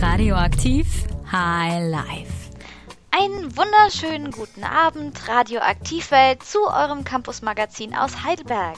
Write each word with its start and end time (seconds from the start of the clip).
Radioaktiv 0.00 0.86
High 1.32 1.90
Life. 1.90 2.52
Einen 3.10 3.56
wunderschönen 3.56 4.30
guten 4.30 4.62
Abend, 4.62 5.26
Radioaktivwelt, 5.26 6.44
zu 6.44 6.68
eurem 6.68 7.02
Campusmagazin 7.02 7.96
aus 7.96 8.22
Heidelberg. 8.22 8.76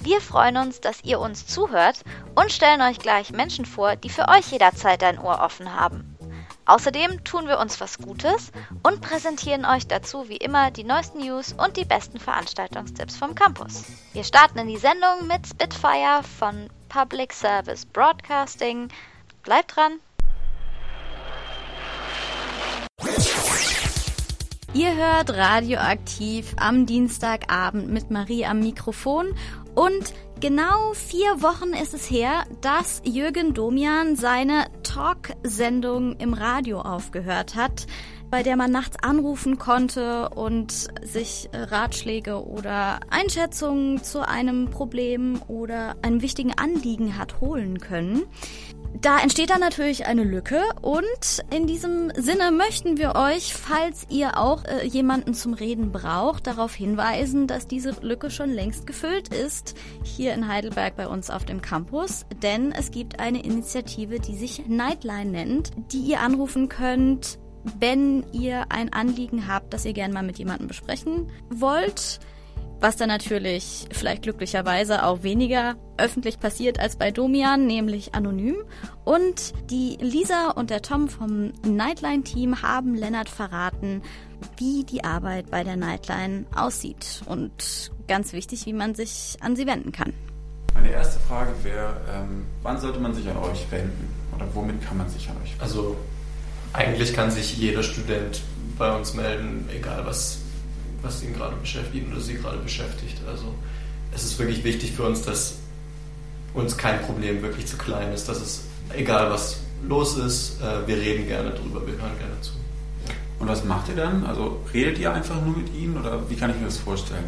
Wir 0.00 0.20
freuen 0.20 0.56
uns, 0.56 0.80
dass 0.80 1.04
ihr 1.04 1.20
uns 1.20 1.46
zuhört 1.46 2.02
und 2.34 2.50
stellen 2.50 2.82
euch 2.82 2.98
gleich 2.98 3.30
Menschen 3.30 3.64
vor, 3.64 3.94
die 3.94 4.08
für 4.08 4.28
euch 4.28 4.50
jederzeit 4.50 5.04
ein 5.04 5.20
Ohr 5.20 5.38
offen 5.40 5.72
haben. 5.72 6.16
Außerdem 6.64 7.22
tun 7.22 7.46
wir 7.46 7.60
uns 7.60 7.80
was 7.80 7.98
Gutes 7.98 8.50
und 8.82 9.00
präsentieren 9.00 9.64
euch 9.64 9.86
dazu 9.86 10.28
wie 10.28 10.36
immer 10.38 10.72
die 10.72 10.84
neuesten 10.84 11.20
News 11.20 11.52
und 11.52 11.76
die 11.76 11.84
besten 11.84 12.18
Veranstaltungstipps 12.18 13.16
vom 13.16 13.36
Campus. 13.36 13.84
Wir 14.12 14.24
starten 14.24 14.58
in 14.58 14.66
die 14.66 14.78
Sendung 14.78 15.28
mit 15.28 15.46
Spitfire 15.46 16.22
von 16.38 16.68
Public 16.88 17.32
Service 17.32 17.86
Broadcasting. 17.86 18.88
Bleibt 19.44 19.76
dran! 19.76 20.00
Ihr 24.76 24.94
hört 24.94 25.30
Radioaktiv 25.30 26.54
am 26.58 26.84
Dienstagabend 26.84 27.88
mit 27.88 28.10
Marie 28.10 28.44
am 28.44 28.60
Mikrofon 28.60 29.28
und 29.74 30.12
genau 30.38 30.92
vier 30.92 31.40
Wochen 31.40 31.70
ist 31.70 31.94
es 31.94 32.10
her, 32.10 32.44
dass 32.60 33.00
Jürgen 33.02 33.54
Domian 33.54 34.16
seine 34.16 34.66
Talksendung 34.82 36.16
im 36.16 36.34
Radio 36.34 36.82
aufgehört 36.82 37.54
hat, 37.54 37.86
bei 38.28 38.42
der 38.42 38.56
man 38.56 38.70
nachts 38.70 38.98
anrufen 39.02 39.56
konnte 39.56 40.28
und 40.28 40.88
sich 41.02 41.48
Ratschläge 41.54 42.44
oder 42.44 43.00
Einschätzungen 43.08 44.02
zu 44.02 44.28
einem 44.28 44.68
Problem 44.68 45.40
oder 45.48 45.96
einem 46.02 46.20
wichtigen 46.20 46.52
Anliegen 46.52 47.16
hat 47.16 47.40
holen 47.40 47.80
können. 47.80 48.24
Da 49.00 49.18
entsteht 49.18 49.50
dann 49.50 49.60
natürlich 49.60 50.06
eine 50.06 50.24
Lücke 50.24 50.62
und 50.80 51.44
in 51.50 51.66
diesem 51.66 52.10
Sinne 52.16 52.50
möchten 52.50 52.96
wir 52.96 53.14
euch, 53.14 53.52
falls 53.52 54.06
ihr 54.08 54.38
auch 54.38 54.64
äh, 54.64 54.86
jemanden 54.86 55.34
zum 55.34 55.54
Reden 55.54 55.92
braucht, 55.92 56.46
darauf 56.46 56.74
hinweisen, 56.74 57.46
dass 57.46 57.66
diese 57.66 57.90
Lücke 58.00 58.30
schon 58.30 58.50
längst 58.50 58.86
gefüllt 58.86 59.28
ist 59.28 59.74
hier 60.02 60.32
in 60.34 60.48
Heidelberg 60.48 60.96
bei 60.96 61.08
uns 61.08 61.30
auf 61.30 61.44
dem 61.44 61.60
Campus, 61.60 62.24
denn 62.42 62.72
es 62.72 62.90
gibt 62.90 63.20
eine 63.20 63.42
Initiative, 63.42 64.18
die 64.18 64.36
sich 64.36 64.66
Nightline 64.66 65.30
nennt, 65.30 65.72
die 65.92 66.00
ihr 66.00 66.20
anrufen 66.20 66.68
könnt, 66.68 67.38
wenn 67.78 68.24
ihr 68.32 68.66
ein 68.70 68.92
Anliegen 68.92 69.48
habt, 69.48 69.74
das 69.74 69.84
ihr 69.84 69.92
gerne 69.92 70.14
mal 70.14 70.22
mit 70.22 70.38
jemandem 70.38 70.68
besprechen 70.68 71.30
wollt 71.50 72.20
was 72.80 72.96
dann 72.96 73.08
natürlich 73.08 73.86
vielleicht 73.90 74.22
glücklicherweise 74.22 75.04
auch 75.04 75.22
weniger 75.22 75.76
öffentlich 75.96 76.38
passiert 76.38 76.78
als 76.78 76.96
bei 76.96 77.10
Domian, 77.10 77.66
nämlich 77.66 78.14
anonym. 78.14 78.56
Und 79.04 79.54
die 79.70 79.96
Lisa 80.00 80.50
und 80.50 80.70
der 80.70 80.82
Tom 80.82 81.08
vom 81.08 81.52
Nightline-Team 81.64 82.62
haben 82.62 82.94
Lennart 82.94 83.28
verraten, 83.28 84.02
wie 84.58 84.84
die 84.84 85.04
Arbeit 85.04 85.50
bei 85.50 85.64
der 85.64 85.76
Nightline 85.76 86.44
aussieht. 86.54 87.22
Und 87.26 87.90
ganz 88.08 88.32
wichtig, 88.32 88.66
wie 88.66 88.72
man 88.72 88.94
sich 88.94 89.36
an 89.40 89.56
sie 89.56 89.66
wenden 89.66 89.92
kann. 89.92 90.12
Meine 90.74 90.90
erste 90.90 91.18
Frage 91.20 91.52
wäre, 91.62 92.00
ähm, 92.14 92.46
wann 92.62 92.78
sollte 92.78 93.00
man 93.00 93.14
sich 93.14 93.26
an 93.28 93.38
euch 93.38 93.70
wenden? 93.70 94.12
Oder 94.34 94.46
womit 94.52 94.84
kann 94.86 94.98
man 94.98 95.08
sich 95.08 95.28
an 95.30 95.36
euch 95.42 95.52
wenden? 95.52 95.62
Also 95.62 95.96
eigentlich 96.74 97.14
kann 97.14 97.30
sich 97.30 97.56
jeder 97.56 97.82
Student 97.82 98.42
bei 98.76 98.94
uns 98.94 99.14
melden, 99.14 99.66
egal 99.74 100.04
was 100.04 100.38
was 101.06 101.22
ihn 101.22 101.34
gerade 101.34 101.56
beschäftigt 101.56 102.06
oder 102.10 102.20
sie 102.20 102.34
gerade 102.34 102.58
beschäftigt. 102.58 103.16
Also 103.26 103.54
es 104.12 104.24
ist 104.24 104.38
wirklich 104.38 104.64
wichtig 104.64 104.92
für 104.92 105.04
uns, 105.04 105.22
dass 105.22 105.58
uns 106.54 106.76
kein 106.76 107.00
Problem 107.02 107.42
wirklich 107.42 107.66
zu 107.66 107.76
klein 107.76 108.12
ist, 108.12 108.28
dass 108.28 108.40
es 108.40 108.64
egal 108.94 109.30
was 109.30 109.60
los 109.86 110.16
ist, 110.16 110.60
äh, 110.60 110.86
wir 110.86 110.96
reden 110.96 111.26
gerne 111.26 111.50
drüber, 111.50 111.86
wir 111.86 111.94
hören 111.94 112.18
gerne 112.18 112.40
zu. 112.40 112.52
Und 113.38 113.48
was 113.48 113.64
macht 113.64 113.88
ihr 113.88 113.96
dann? 113.96 114.24
Also 114.24 114.60
redet 114.72 114.98
ihr 114.98 115.12
einfach 115.12 115.40
nur 115.42 115.56
mit 115.56 115.72
ihnen 115.74 115.98
oder 115.98 116.28
wie 116.30 116.36
kann 116.36 116.50
ich 116.50 116.56
mir 116.56 116.64
das 116.64 116.78
vorstellen? 116.78 117.24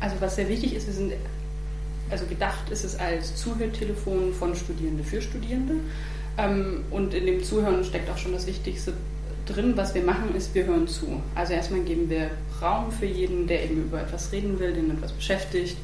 Also 0.00 0.16
was 0.20 0.36
sehr 0.36 0.48
wichtig 0.48 0.74
ist, 0.74 0.86
wir 0.86 0.94
sind 0.94 1.12
also 2.10 2.26
gedacht 2.26 2.70
ist 2.70 2.84
es 2.84 2.98
als 2.98 3.36
Zuhörtelefon 3.36 4.32
von 4.32 4.54
Studierende 4.56 5.04
für 5.04 5.22
Studierende. 5.22 5.74
Ähm, 6.38 6.84
und 6.90 7.14
in 7.14 7.26
dem 7.26 7.42
Zuhören 7.42 7.84
steckt 7.84 8.10
auch 8.10 8.18
schon 8.18 8.32
das 8.32 8.46
Wichtigste 8.46 8.94
drin, 9.46 9.72
was 9.76 9.94
wir 9.94 10.02
machen, 10.02 10.34
ist, 10.34 10.54
wir 10.54 10.64
hören 10.64 10.86
zu. 10.88 11.22
Also 11.34 11.52
erstmal 11.52 11.80
geben 11.80 12.08
wir 12.08 12.30
Raum 12.60 12.90
für 12.92 13.06
jeden, 13.06 13.46
der 13.46 13.64
eben 13.64 13.84
über 13.84 14.00
etwas 14.00 14.32
reden 14.32 14.58
will, 14.58 14.72
den 14.72 14.90
etwas 14.90 15.12
beschäftigt, 15.12 15.76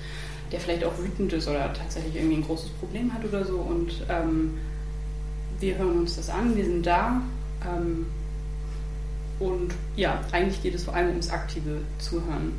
der 0.53 0.61
vielleicht 0.61 0.85
auch 0.85 0.99
wütend 0.99 1.33
ist 1.33 1.49
oder 1.49 1.73
tatsächlich 1.73 2.17
irgendwie 2.17 2.37
ein 2.37 2.45
großes 2.45 2.71
Problem 2.71 3.13
hat 3.13 3.25
oder 3.25 3.45
so. 3.45 3.57
Und 3.57 3.93
ähm, 4.09 4.59
wir 5.61 5.79
hören 5.79 5.99
uns 5.99 6.17
das 6.17 6.31
an, 6.31 6.57
wir 6.57 6.65
sind 6.65 6.87
da. 6.87 7.23
Ähm, 7.65 8.07
und 9.39 9.73
ja, 9.97 10.21
eigentlich 10.33 10.63
geht 10.63 10.75
es 10.75 10.85
vor 10.85 10.95
allem 10.95 11.11
ums 11.11 11.31
aktive 11.31 11.81
Zuhören, 11.99 12.53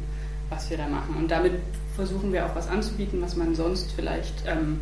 was 0.50 0.70
wir 0.70 0.78
da 0.78 0.88
machen. 0.88 1.16
Und 1.18 1.32
damit 1.32 1.54
versuchen 1.96 2.32
wir 2.32 2.46
auch 2.46 2.56
was 2.56 2.68
anzubieten, 2.68 3.22
was 3.22 3.36
man 3.36 3.56
sonst 3.56 3.92
vielleicht 3.96 4.44
ähm, 4.46 4.82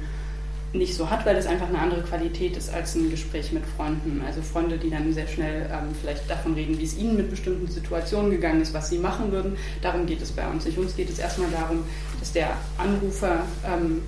nicht 0.78 0.96
so 0.96 1.10
hat, 1.10 1.26
weil 1.26 1.36
es 1.36 1.46
einfach 1.46 1.68
eine 1.68 1.80
andere 1.80 2.02
Qualität 2.02 2.58
ist 2.58 2.74
als 2.74 2.96
ein 2.96 3.10
Gespräch 3.10 3.52
mit 3.52 3.64
Freunden. 3.78 4.22
Also 4.26 4.42
Freunde, 4.42 4.78
die 4.78 4.90
dann 4.90 5.14
sehr 5.14 5.28
schnell 5.28 5.70
ähm, 5.72 5.96
vielleicht 6.00 6.30
davon 6.30 6.54
reden, 6.54 6.78
wie 6.78 6.84
es 6.84 6.98
ihnen 6.98 7.18
mit 7.18 7.30
bestimmten 7.30 7.68
Situationen 7.68 8.32
gegangen 8.32 8.62
ist, 8.62 8.74
was 8.74 8.90
sie 8.90 8.98
machen 8.98 9.32
würden. 9.32 9.58
Darum 9.82 10.06
geht 10.06 10.22
es 10.22 10.32
bei 10.32 10.48
uns 10.48 10.66
nicht. 10.66 10.78
Uns 10.78 10.96
geht 10.96 11.10
es 11.10 11.20
erstmal 11.20 11.50
darum, 11.52 11.84
dass 12.20 12.32
der 12.32 12.52
Anrufer 12.78 13.44
ähm, 13.66 14.02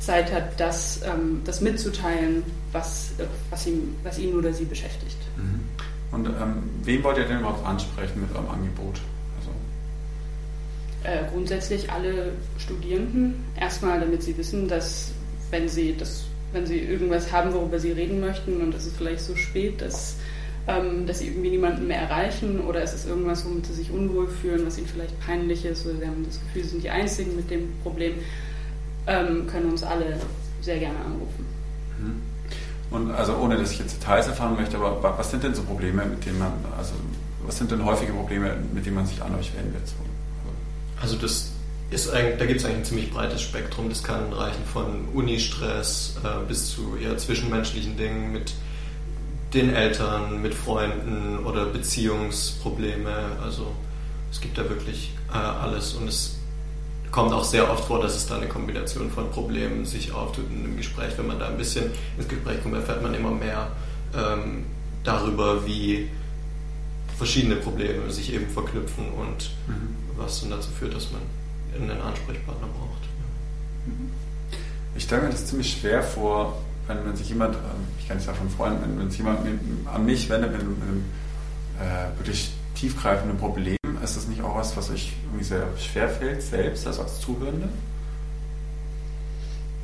Zeit 0.00 0.32
hat, 0.32 0.58
das, 0.58 1.02
ähm, 1.04 1.42
das 1.44 1.60
mitzuteilen, 1.60 2.42
was, 2.72 3.12
äh, 3.18 3.26
was, 3.50 3.66
ihm, 3.66 3.94
was 4.02 4.18
ihn 4.18 4.34
oder 4.34 4.52
sie 4.52 4.64
beschäftigt. 4.64 5.18
Mhm. 5.36 5.60
Und 6.12 6.26
ähm, 6.26 6.62
wen 6.82 7.04
wollt 7.04 7.18
ihr 7.18 7.24
denn 7.24 7.40
überhaupt 7.40 7.64
ansprechen 7.64 8.22
mit 8.22 8.34
eurem 8.34 8.48
Angebot? 8.48 9.00
Also 9.38 9.50
äh, 11.04 11.30
grundsätzlich 11.30 11.90
alle 11.90 12.32
Studierenden. 12.58 13.44
Erstmal, 13.58 14.00
damit 14.00 14.22
sie 14.22 14.36
wissen, 14.36 14.66
dass 14.66 15.12
wenn 15.50 15.68
sie 15.68 15.96
das, 15.96 16.24
wenn 16.52 16.66
sie 16.66 16.78
irgendwas 16.78 17.32
haben, 17.32 17.52
worüber 17.52 17.78
sie 17.78 17.92
reden 17.92 18.20
möchten 18.20 18.60
und 18.60 18.74
es 18.74 18.86
ist 18.86 18.96
vielleicht 18.96 19.20
so 19.20 19.36
spät, 19.36 19.80
dass, 19.80 20.16
ähm, 20.66 21.06
dass 21.06 21.20
sie 21.20 21.28
irgendwie 21.28 21.50
niemanden 21.50 21.86
mehr 21.86 22.00
erreichen 22.00 22.60
oder 22.60 22.82
es 22.82 22.94
ist 22.94 23.06
irgendwas, 23.06 23.44
womit 23.44 23.66
sie 23.66 23.74
sich 23.74 23.90
unwohl 23.90 24.28
fühlen, 24.28 24.66
was 24.66 24.78
ihnen 24.78 24.86
vielleicht 24.86 25.18
peinlich 25.20 25.64
ist 25.64 25.86
oder 25.86 25.98
sie 25.98 26.06
haben 26.06 26.24
das 26.24 26.40
Gefühl, 26.40 26.62
sie 26.64 26.70
sind 26.70 26.84
die 26.84 26.90
Einzigen 26.90 27.36
mit 27.36 27.50
dem 27.50 27.72
Problem, 27.82 28.14
ähm, 29.06 29.46
können 29.46 29.70
uns 29.70 29.82
alle 29.82 30.18
sehr 30.60 30.78
gerne 30.78 30.98
anrufen. 30.98 31.46
Mhm. 31.98 32.22
Und 32.90 33.12
also 33.12 33.36
ohne 33.36 33.56
dass 33.56 33.70
ich 33.72 33.78
jetzt 33.78 34.00
Details 34.00 34.26
erfahren 34.26 34.56
möchte, 34.56 34.76
aber 34.76 35.14
was 35.16 35.30
sind 35.30 35.44
denn 35.44 35.54
so 35.54 35.62
Probleme, 35.62 36.04
mit 36.04 36.26
denen 36.26 36.38
man, 36.40 36.52
also 36.76 36.92
was 37.46 37.56
sind 37.56 37.70
denn 37.70 37.84
häufige 37.84 38.12
Probleme, 38.12 38.56
mit 38.72 38.84
denen 38.84 38.96
man 38.96 39.06
sich 39.06 39.22
an 39.22 39.34
euch 39.36 39.52
wendet? 39.56 39.82
Also 41.00 41.16
das 41.16 41.52
ist 41.90 42.08
eigentlich, 42.10 42.38
da 42.38 42.46
gibt 42.46 42.60
es 42.60 42.64
eigentlich 42.64 42.78
ein 42.78 42.84
ziemlich 42.84 43.10
breites 43.10 43.42
Spektrum. 43.42 43.88
Das 43.88 44.02
kann 44.02 44.32
reichen 44.32 44.64
von 44.64 45.08
Unistress 45.12 46.16
äh, 46.22 46.46
bis 46.46 46.70
zu 46.70 46.96
eher 46.96 47.18
zwischenmenschlichen 47.18 47.96
Dingen 47.96 48.32
mit 48.32 48.54
den 49.54 49.74
Eltern, 49.74 50.40
mit 50.40 50.54
Freunden 50.54 51.44
oder 51.44 51.66
Beziehungsprobleme. 51.66 53.10
Also 53.42 53.72
es 54.30 54.40
gibt 54.40 54.56
da 54.56 54.68
wirklich 54.68 55.12
äh, 55.32 55.36
alles 55.36 55.94
und 55.94 56.06
es 56.06 56.36
kommt 57.10 57.32
auch 57.32 57.42
sehr 57.42 57.68
oft 57.68 57.84
vor, 57.86 58.00
dass 58.00 58.14
es 58.14 58.28
da 58.28 58.36
eine 58.36 58.46
Kombination 58.46 59.10
von 59.10 59.28
Problemen 59.32 59.84
sich 59.84 60.12
auftut 60.12 60.44
in 60.48 60.64
einem 60.64 60.76
Gespräch. 60.76 61.12
Wenn 61.16 61.26
man 61.26 61.40
da 61.40 61.48
ein 61.48 61.58
bisschen 61.58 61.90
ins 62.16 62.28
Gespräch 62.28 62.62
kommt, 62.62 62.76
erfährt 62.76 63.02
man 63.02 63.14
immer 63.14 63.32
mehr 63.32 63.72
ähm, 64.16 64.66
darüber, 65.02 65.66
wie 65.66 66.08
verschiedene 67.18 67.56
Probleme 67.56 68.10
sich 68.12 68.32
eben 68.32 68.48
verknüpfen 68.48 69.06
und 69.10 69.50
mhm. 69.66 69.96
was 70.16 70.40
dann 70.40 70.50
dazu 70.50 70.70
führt, 70.70 70.94
dass 70.94 71.10
man 71.10 71.20
einen 71.74 72.00
Ansprechpartner 72.00 72.66
braucht. 72.66 73.08
Ich 74.94 75.04
stelle 75.04 75.22
mir 75.22 75.30
das 75.30 75.46
ziemlich 75.46 75.72
schwer 75.72 76.02
vor, 76.02 76.58
wenn, 76.86 77.04
wenn 77.06 77.16
sich 77.16 77.28
jemand, 77.28 77.54
ähm, 77.54 77.86
ich 77.98 78.08
kann 78.08 78.18
es 78.18 78.26
ja 78.26 78.34
schon 78.34 78.50
freuen, 78.50 78.80
wenn, 78.82 78.98
wenn 78.98 79.10
sich 79.10 79.18
jemand 79.18 79.44
mit, 79.44 79.58
an 79.86 80.04
mich 80.04 80.28
wendet 80.28 80.52
mit, 80.52 80.62
mit 80.62 80.82
einem 80.82 81.04
äh, 81.80 82.18
wirklich 82.18 82.52
tiefgreifenden 82.74 83.38
Problem, 83.38 83.76
ist 84.02 84.16
das 84.16 84.26
nicht 84.26 84.42
auch 84.42 84.56
was, 84.56 84.76
was 84.76 84.90
euch 84.90 85.12
irgendwie 85.24 85.44
sehr 85.44 85.66
schwer 85.78 86.08
fällt, 86.08 86.42
selbst, 86.42 86.86
also 86.86 87.02
als 87.02 87.20
Zuhörende? 87.20 87.68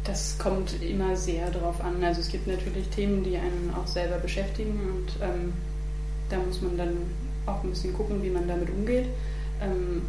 Das 0.04 0.38
kommt 0.38 0.80
immer 0.82 1.16
sehr 1.16 1.50
darauf 1.50 1.80
an. 1.80 2.02
Also 2.02 2.20
es 2.20 2.28
gibt 2.28 2.46
natürlich 2.46 2.88
Themen, 2.88 3.24
die 3.24 3.36
einen 3.36 3.72
auch 3.76 3.86
selber 3.86 4.18
beschäftigen 4.18 4.78
und 4.78 5.22
ähm, 5.22 5.52
da 6.30 6.38
muss 6.38 6.62
man 6.62 6.76
dann 6.76 6.96
auch 7.44 7.62
ein 7.62 7.70
bisschen 7.70 7.92
gucken, 7.92 8.22
wie 8.22 8.30
man 8.30 8.46
damit 8.46 8.70
umgeht. 8.70 9.06
Ähm, 9.60 10.02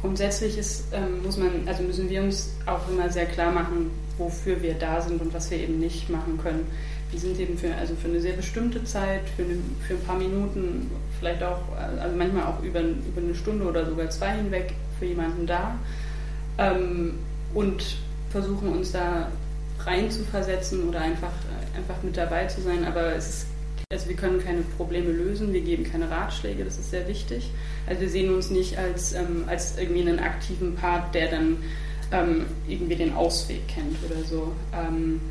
grundsätzlich 0.00 0.58
ist, 0.58 0.84
ähm, 0.92 1.22
muss 1.22 1.36
man, 1.36 1.66
also 1.66 1.82
müssen 1.82 2.08
wir 2.08 2.22
uns 2.22 2.50
auch 2.66 2.88
immer 2.88 3.10
sehr 3.10 3.26
klar 3.26 3.52
machen, 3.52 3.90
wofür 4.16 4.60
wir 4.62 4.74
da 4.74 5.00
sind 5.00 5.20
und 5.20 5.32
was 5.32 5.50
wir 5.50 5.58
eben 5.58 5.78
nicht 5.78 6.10
machen 6.10 6.38
können. 6.42 6.66
Wir 7.10 7.20
sind 7.20 7.38
eben 7.40 7.56
für, 7.56 7.74
also 7.74 7.94
für 7.94 8.08
eine 8.08 8.20
sehr 8.20 8.34
bestimmte 8.34 8.84
Zeit, 8.84 9.22
für, 9.36 9.42
eine, 9.42 9.56
für 9.86 9.94
ein 9.94 10.00
paar 10.00 10.18
Minuten, 10.18 10.90
vielleicht 11.18 11.42
auch, 11.42 11.60
also 12.00 12.16
manchmal 12.16 12.44
auch 12.44 12.62
über, 12.62 12.80
über 12.80 13.20
eine 13.22 13.34
Stunde 13.34 13.64
oder 13.64 13.86
sogar 13.86 14.10
zwei 14.10 14.36
hinweg 14.36 14.74
für 14.98 15.06
jemanden 15.06 15.46
da 15.46 15.78
ähm, 16.58 17.14
und 17.54 17.96
versuchen 18.30 18.68
uns 18.68 18.92
da 18.92 19.30
rein 19.86 20.10
zu 20.10 20.24
versetzen 20.24 20.88
oder 20.88 21.00
einfach, 21.00 21.32
einfach 21.76 22.02
mit 22.02 22.16
dabei 22.16 22.46
zu 22.46 22.60
sein, 22.60 22.84
aber 22.84 23.14
es 23.14 23.28
ist 23.28 23.46
also 23.90 24.06
wir 24.10 24.16
können 24.16 24.44
keine 24.44 24.60
Probleme 24.76 25.10
lösen, 25.10 25.54
wir 25.54 25.62
geben 25.62 25.82
keine 25.82 26.10
Ratschläge, 26.10 26.62
das 26.62 26.76
ist 26.76 26.90
sehr 26.90 27.08
wichtig. 27.08 27.50
Also 27.86 28.02
wir 28.02 28.10
sehen 28.10 28.34
uns 28.34 28.50
nicht 28.50 28.76
als, 28.76 29.14
ähm, 29.14 29.44
als 29.46 29.78
irgendwie 29.78 30.02
einen 30.02 30.18
aktiven 30.18 30.74
Part, 30.74 31.14
der 31.14 31.30
dann 31.30 31.56
ähm, 32.12 32.44
irgendwie 32.68 32.96
den 32.96 33.14
Ausweg 33.14 33.66
kennt 33.66 33.96
oder 34.04 34.22
so. 34.26 34.52
Ähm, 34.74 35.22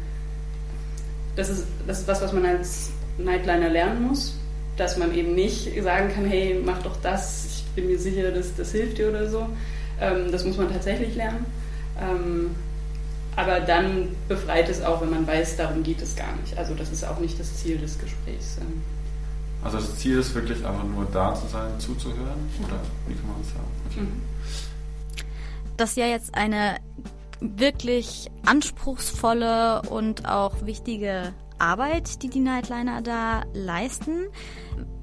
das, 1.36 1.52
ist, 1.52 1.68
das 1.86 2.00
ist 2.00 2.08
was, 2.08 2.20
was 2.20 2.34
man 2.34 2.48
als 2.48 2.90
Nightliner 3.20 3.70
lernen 3.70 4.02
muss, 4.02 4.36
dass 4.76 4.98
man 4.98 5.16
eben 5.16 5.36
nicht 5.36 5.72
sagen 5.84 6.12
kann, 6.12 6.26
hey, 6.26 6.60
mach 6.66 6.82
doch 6.82 6.98
das, 7.04 7.46
ich 7.46 7.64
bin 7.76 7.86
mir 7.86 8.00
sicher, 8.00 8.32
dass 8.32 8.56
das 8.56 8.72
hilft 8.72 8.98
dir 8.98 9.10
oder 9.10 9.30
so. 9.30 9.48
Ähm, 10.02 10.32
das 10.32 10.44
muss 10.46 10.58
man 10.58 10.74
tatsächlich 10.74 11.14
lernen. 11.14 11.46
Aber 13.38 13.60
dann 13.60 14.10
befreit 14.28 14.68
es 14.68 14.82
auch, 14.82 15.00
wenn 15.00 15.12
man 15.12 15.28
weiß, 15.28 15.58
darum 15.58 15.84
geht 15.84 16.02
es 16.02 16.16
gar 16.16 16.36
nicht. 16.38 16.58
Also 16.58 16.74
das 16.74 16.92
ist 16.92 17.06
auch 17.06 17.20
nicht 17.20 17.40
das 17.40 17.56
Ziel 17.56 17.78
des 17.78 18.00
Gesprächs. 18.00 18.58
Also 19.64 19.78
das 19.78 19.96
Ziel 19.98 20.18
ist 20.18 20.34
wirklich 20.34 20.66
einfach 20.66 20.84
nur 20.84 21.06
da 21.14 21.36
zu 21.36 21.48
sein, 21.48 21.80
zuzuhören? 21.80 22.50
Oder 22.66 22.80
wie 23.08 23.14
kann 23.14 23.28
man 23.28 23.36
das 23.42 23.52
sagen? 23.52 23.68
Okay. 23.90 24.02
Mhm. 24.02 24.22
Das 25.78 25.92
ist 25.92 25.98
ja 25.98 26.08
jetzt 26.08 26.34
eine 26.34 26.78
wirklich 27.40 28.32
anspruchsvolle 28.44 29.84
und 29.84 30.28
auch 30.28 30.66
wichtige 30.66 31.32
Arbeit, 31.60 32.24
die 32.24 32.30
die 32.30 32.40
Nightliner 32.40 33.04
da 33.04 33.44
leisten. 33.54 34.26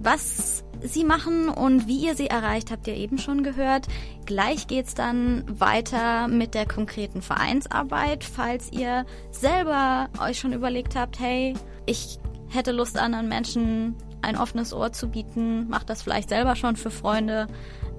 Was 0.00 0.63
sie 0.84 1.04
machen 1.04 1.48
und 1.48 1.88
wie 1.88 2.04
ihr 2.06 2.14
sie 2.14 2.28
erreicht, 2.28 2.70
habt 2.70 2.86
ihr 2.86 2.94
eben 2.94 3.18
schon 3.18 3.42
gehört. 3.42 3.88
Gleich 4.26 4.66
geht's 4.66 4.94
dann 4.94 5.44
weiter 5.48 6.28
mit 6.28 6.54
der 6.54 6.66
konkreten 6.66 7.22
Vereinsarbeit. 7.22 8.24
Falls 8.24 8.70
ihr 8.72 9.06
selber 9.30 10.08
euch 10.20 10.38
schon 10.38 10.52
überlegt 10.52 10.94
habt, 10.96 11.18
hey, 11.18 11.54
ich 11.86 12.18
hätte 12.48 12.72
Lust, 12.72 12.98
anderen 12.98 13.28
Menschen 13.28 13.96
ein 14.22 14.36
offenes 14.36 14.72
Ohr 14.72 14.92
zu 14.92 15.08
bieten, 15.08 15.68
macht 15.68 15.90
das 15.90 16.02
vielleicht 16.02 16.28
selber 16.28 16.56
schon 16.56 16.76
für 16.76 16.90
Freunde. 16.90 17.46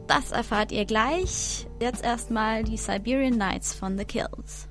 Das 0.08 0.32
erfahrt 0.32 0.72
ihr 0.72 0.86
gleich. 0.86 1.68
Jetzt 1.80 2.04
erstmal 2.04 2.64
die 2.64 2.78
Siberian 2.78 3.38
Nights 3.38 3.74
von 3.74 3.98
The 3.98 4.06
Kills. 4.06 4.68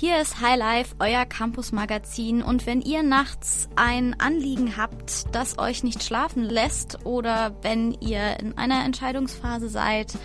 Hier 0.00 0.20
ist 0.20 0.40
High 0.40 0.56
Life, 0.56 0.94
euer 1.00 1.26
Campus-Magazin. 1.26 2.40
Und 2.40 2.66
wenn 2.66 2.82
ihr 2.82 3.02
nachts 3.02 3.68
ein 3.74 4.14
Anliegen 4.20 4.76
habt, 4.76 5.24
das 5.34 5.58
euch 5.58 5.82
nicht 5.82 6.04
schlafen 6.04 6.44
lässt, 6.44 7.04
oder 7.04 7.56
wenn 7.62 7.94
ihr 7.94 8.38
in 8.38 8.56
einer 8.56 8.84
Entscheidungsphase 8.84 9.68
seid 9.68 10.16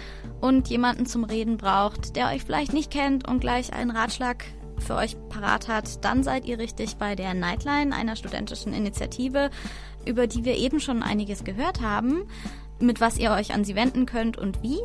und 0.41 0.67
jemanden 0.67 1.07
zum 1.07 1.23
Reden 1.23 1.57
braucht, 1.57 2.15
der 2.15 2.27
euch 2.27 2.43
vielleicht 2.43 2.71
nicht 2.71 2.91
kennt 2.91 3.27
und 3.27 3.39
gleich 3.39 3.73
einen 3.73 3.89
Ratschlag 3.89 4.45
für 4.77 4.93
euch 4.93 5.17
parat 5.29 5.67
hat, 5.67 6.05
dann 6.05 6.21
seid 6.21 6.45
ihr 6.45 6.59
richtig 6.59 6.97
bei 6.97 7.15
der 7.15 7.33
Nightline, 7.33 7.95
einer 7.95 8.15
studentischen 8.15 8.75
Initiative, 8.75 9.49
über 10.05 10.27
die 10.27 10.45
wir 10.45 10.55
eben 10.55 10.81
schon 10.81 11.01
einiges 11.01 11.43
gehört 11.43 11.81
haben 11.81 12.27
mit 12.79 13.01
was 13.01 13.17
ihr 13.17 13.31
euch 13.31 13.53
an 13.53 13.63
sie 13.63 13.75
wenden 13.75 14.05
könnt 14.05 14.37
und 14.37 14.61
wie. 14.61 14.79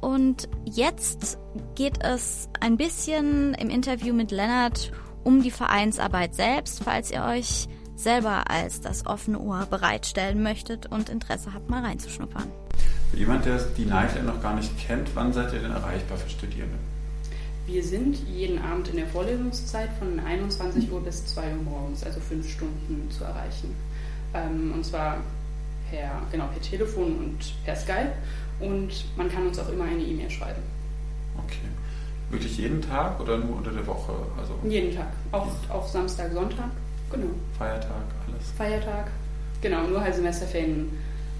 Und 0.00 0.48
jetzt 0.64 1.38
geht 1.74 2.02
es 2.02 2.48
ein 2.60 2.76
bisschen 2.76 3.54
im 3.54 3.70
Interview 3.70 4.14
mit 4.14 4.30
Lennart 4.30 4.92
um 5.24 5.42
die 5.42 5.50
Vereinsarbeit 5.50 6.34
selbst, 6.34 6.82
falls 6.82 7.10
ihr 7.10 7.24
euch 7.24 7.68
selber 7.94 8.50
als 8.50 8.80
das 8.80 9.06
offene 9.06 9.38
Ohr 9.38 9.66
bereitstellen 9.70 10.42
möchtet 10.42 10.86
und 10.86 11.08
Interesse 11.08 11.54
habt, 11.54 11.70
mal 11.70 11.84
reinzuschnuppern. 11.84 12.50
Für 13.10 13.16
jemand, 13.16 13.44
der 13.44 13.58
die 13.76 13.84
Nightline 13.84 14.26
noch 14.26 14.42
gar 14.42 14.56
nicht 14.56 14.76
kennt, 14.78 15.14
wann 15.14 15.32
seid 15.32 15.52
ihr 15.52 15.60
denn 15.60 15.70
erreichbar 15.70 16.16
für 16.16 16.30
Studierende? 16.30 16.78
Wir 17.66 17.84
sind 17.84 18.16
jeden 18.28 18.58
Abend 18.58 18.88
in 18.88 18.96
der 18.96 19.06
Vorlesungszeit 19.06 19.90
von 19.98 20.18
21 20.18 20.90
Uhr 20.90 21.02
bis 21.04 21.26
2 21.26 21.42
Uhr 21.42 21.62
morgens, 21.62 22.02
also 22.02 22.18
fünf 22.18 22.50
Stunden 22.50 23.08
zu 23.10 23.22
erreichen. 23.22 23.76
Ähm, 24.34 24.72
und 24.74 24.84
zwar 24.84 25.18
per, 25.92 26.22
genau, 26.30 26.46
per 26.48 26.62
Telefon 26.62 27.16
und 27.18 27.64
per 27.64 27.76
Skype 27.76 28.12
und 28.60 29.04
man 29.16 29.30
kann 29.30 29.46
uns 29.46 29.58
auch 29.58 29.68
immer 29.68 29.84
eine 29.84 30.02
E-Mail 30.02 30.30
schreiben. 30.30 30.62
Okay. 31.44 31.68
Wirklich 32.30 32.56
jeden 32.56 32.80
Tag 32.80 33.20
oder 33.20 33.36
nur 33.36 33.58
unter 33.58 33.70
der 33.70 33.86
Woche? 33.86 34.12
Also 34.38 34.58
jeden 34.66 34.96
Tag, 34.96 35.08
auch, 35.32 35.48
auch 35.68 35.86
Samstag, 35.86 36.32
Sonntag, 36.32 36.70
genau. 37.10 37.26
Feiertag, 37.58 38.04
alles? 38.26 38.50
Feiertag, 38.56 39.10
genau, 39.60 39.86
nur 39.86 40.00
halt 40.00 40.14
Semesterferien. 40.14 40.88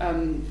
Ähm, 0.01 0.43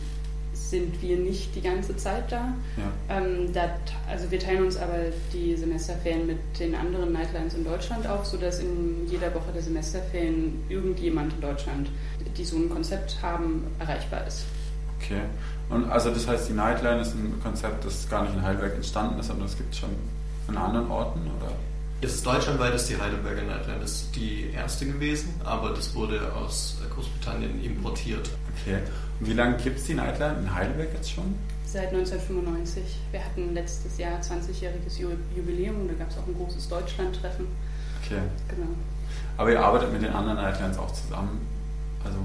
sind 0.69 1.01
wir 1.01 1.17
nicht 1.17 1.55
die 1.55 1.61
ganze 1.61 1.95
Zeit 1.97 2.31
da. 2.31 2.53
Ja. 2.77 3.17
Ähm, 3.17 3.51
da. 3.53 3.69
Also 4.09 4.29
wir 4.29 4.39
teilen 4.39 4.65
uns 4.65 4.77
aber 4.77 4.97
die 5.33 5.55
Semesterferien 5.55 6.27
mit 6.27 6.37
den 6.59 6.75
anderen 6.75 7.11
Nightlines 7.11 7.53
in 7.53 7.63
Deutschland 7.63 8.07
auf, 8.07 8.25
sodass 8.25 8.59
in 8.59 9.07
jeder 9.07 9.33
Woche 9.33 9.51
der 9.53 9.61
Semesterferien 9.61 10.63
irgendjemand 10.69 11.33
in 11.33 11.41
Deutschland, 11.41 11.89
die 12.37 12.45
so 12.45 12.57
ein 12.57 12.69
Konzept 12.69 13.17
haben, 13.21 13.65
erreichbar 13.79 14.25
ist. 14.27 14.45
Okay. 14.99 15.21
Und 15.69 15.89
also 15.89 16.11
das 16.11 16.27
heißt, 16.27 16.49
die 16.49 16.53
Nightline 16.53 16.99
ist 16.99 17.15
ein 17.15 17.39
Konzept, 17.41 17.85
das 17.85 18.07
gar 18.09 18.23
nicht 18.23 18.35
in 18.35 18.41
Heidelberg 18.41 18.75
entstanden 18.75 19.19
ist, 19.19 19.27
sondern 19.27 19.47
es 19.47 19.57
gibt 19.57 19.75
schon 19.75 19.89
an 20.47 20.57
anderen 20.57 20.91
Orten, 20.91 21.21
oder? 21.37 21.51
Es 22.03 22.15
ist 22.15 22.25
deutschlandweit 22.25 22.73
ist 22.73 22.89
die 22.89 22.97
Heidelberger 22.99 23.43
Nightline 23.43 23.79
das 23.79 23.91
ist 23.91 24.15
die 24.15 24.49
erste 24.55 24.87
gewesen, 24.87 25.35
aber 25.43 25.69
das 25.69 25.93
wurde 25.93 26.33
aus 26.33 26.77
Großbritannien 26.93 27.63
importiert. 27.63 28.29
Okay. 28.55 28.79
Und 29.19 29.29
wie 29.29 29.33
lange 29.33 29.57
gibt 29.57 29.77
es 29.77 29.85
die 29.85 29.93
Nightline 29.93 30.39
in 30.39 30.53
Heidelberg 30.53 30.89
jetzt 30.93 31.11
schon? 31.11 31.35
Seit 31.65 31.89
1995. 31.89 32.83
Wir 33.11 33.23
hatten 33.23 33.53
letztes 33.53 33.97
Jahr 33.99 34.19
20-jähriges 34.19 34.99
Jubiläum 35.35 35.81
und 35.81 35.87
da 35.89 35.93
gab 35.93 36.09
es 36.09 36.17
auch 36.17 36.27
ein 36.27 36.35
großes 36.35 36.67
Deutschland-Treffen. 36.69 37.45
Okay. 38.03 38.21
Genau. 38.49 38.71
Aber 39.37 39.51
ihr 39.51 39.63
arbeitet 39.63 39.93
mit 39.93 40.01
den 40.01 40.11
anderen 40.11 40.37
Nightlines 40.37 40.77
auch 40.79 40.91
zusammen? 40.91 41.39
Also 42.03 42.17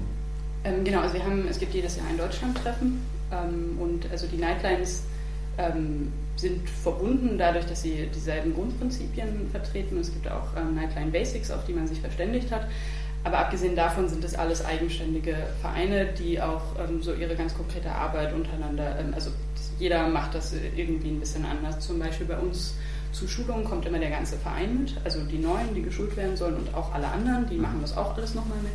ähm, 0.63 0.83
genau, 0.83 1.01
also 1.01 1.13
wir 1.13 1.23
haben, 1.23 1.47
es 1.47 1.59
gibt 1.59 1.73
jedes 1.73 1.95
Jahr 1.95 2.07
ein 2.07 2.17
Deutschland-Treffen 2.17 3.01
ähm, 3.31 3.77
und 3.79 4.09
also 4.11 4.27
die 4.27 4.37
Nightlines 4.37 5.03
ähm, 5.57 6.11
sind 6.35 6.69
verbunden 6.69 7.37
dadurch, 7.37 7.65
dass 7.65 7.81
sie 7.81 8.07
dieselben 8.13 8.53
Grundprinzipien 8.53 9.49
vertreten. 9.51 9.97
Es 9.99 10.13
gibt 10.13 10.29
auch 10.29 10.55
ähm, 10.55 10.75
Nightline 10.75 11.11
Basics, 11.11 11.51
auf 11.51 11.65
die 11.65 11.73
man 11.73 11.87
sich 11.87 11.99
verständigt 11.99 12.51
hat. 12.51 12.67
Aber 13.23 13.39
abgesehen 13.39 13.75
davon 13.75 14.07
sind 14.07 14.23
es 14.23 14.35
alles 14.35 14.63
eigenständige 14.63 15.35
Vereine, 15.61 16.07
die 16.17 16.41
auch 16.41 16.61
ähm, 16.79 17.01
so 17.01 17.13
ihre 17.13 17.35
ganz 17.35 17.53
konkrete 17.55 17.91
Arbeit 17.91 18.33
untereinander, 18.33 18.97
ähm, 18.99 19.13
also 19.13 19.31
jeder 19.79 20.07
macht 20.07 20.33
das 20.33 20.53
irgendwie 20.75 21.09
ein 21.09 21.19
bisschen 21.19 21.45
anders. 21.45 21.79
Zum 21.79 21.99
Beispiel 21.99 22.25
bei 22.25 22.37
uns 22.37 22.75
zu 23.11 23.27
Schulungen 23.27 23.63
kommt 23.63 23.85
immer 23.85 23.99
der 23.99 24.11
ganze 24.11 24.37
Verein 24.37 24.79
mit, 24.81 24.95
also 25.03 25.19
die 25.21 25.39
Neuen, 25.39 25.73
die 25.73 25.81
geschult 25.81 26.15
werden 26.15 26.37
sollen 26.37 26.55
und 26.55 26.73
auch 26.73 26.93
alle 26.93 27.07
anderen, 27.07 27.49
die 27.49 27.57
machen 27.57 27.79
das 27.81 27.97
auch 27.97 28.15
alles 28.15 28.33
nochmal 28.33 28.59
mit. 28.63 28.73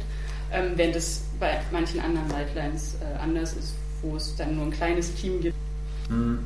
Ähm, 0.52 0.72
während 0.76 0.96
es 0.96 1.24
bei 1.40 1.60
manchen 1.70 2.00
anderen 2.00 2.28
Lightlines 2.28 2.96
äh, 2.96 3.18
anders 3.22 3.54
ist, 3.54 3.74
wo 4.02 4.16
es 4.16 4.36
dann 4.36 4.56
nur 4.56 4.66
ein 4.66 4.70
kleines 4.70 5.14
Team 5.14 5.40
gibt. 5.40 5.56
Hm. 6.08 6.40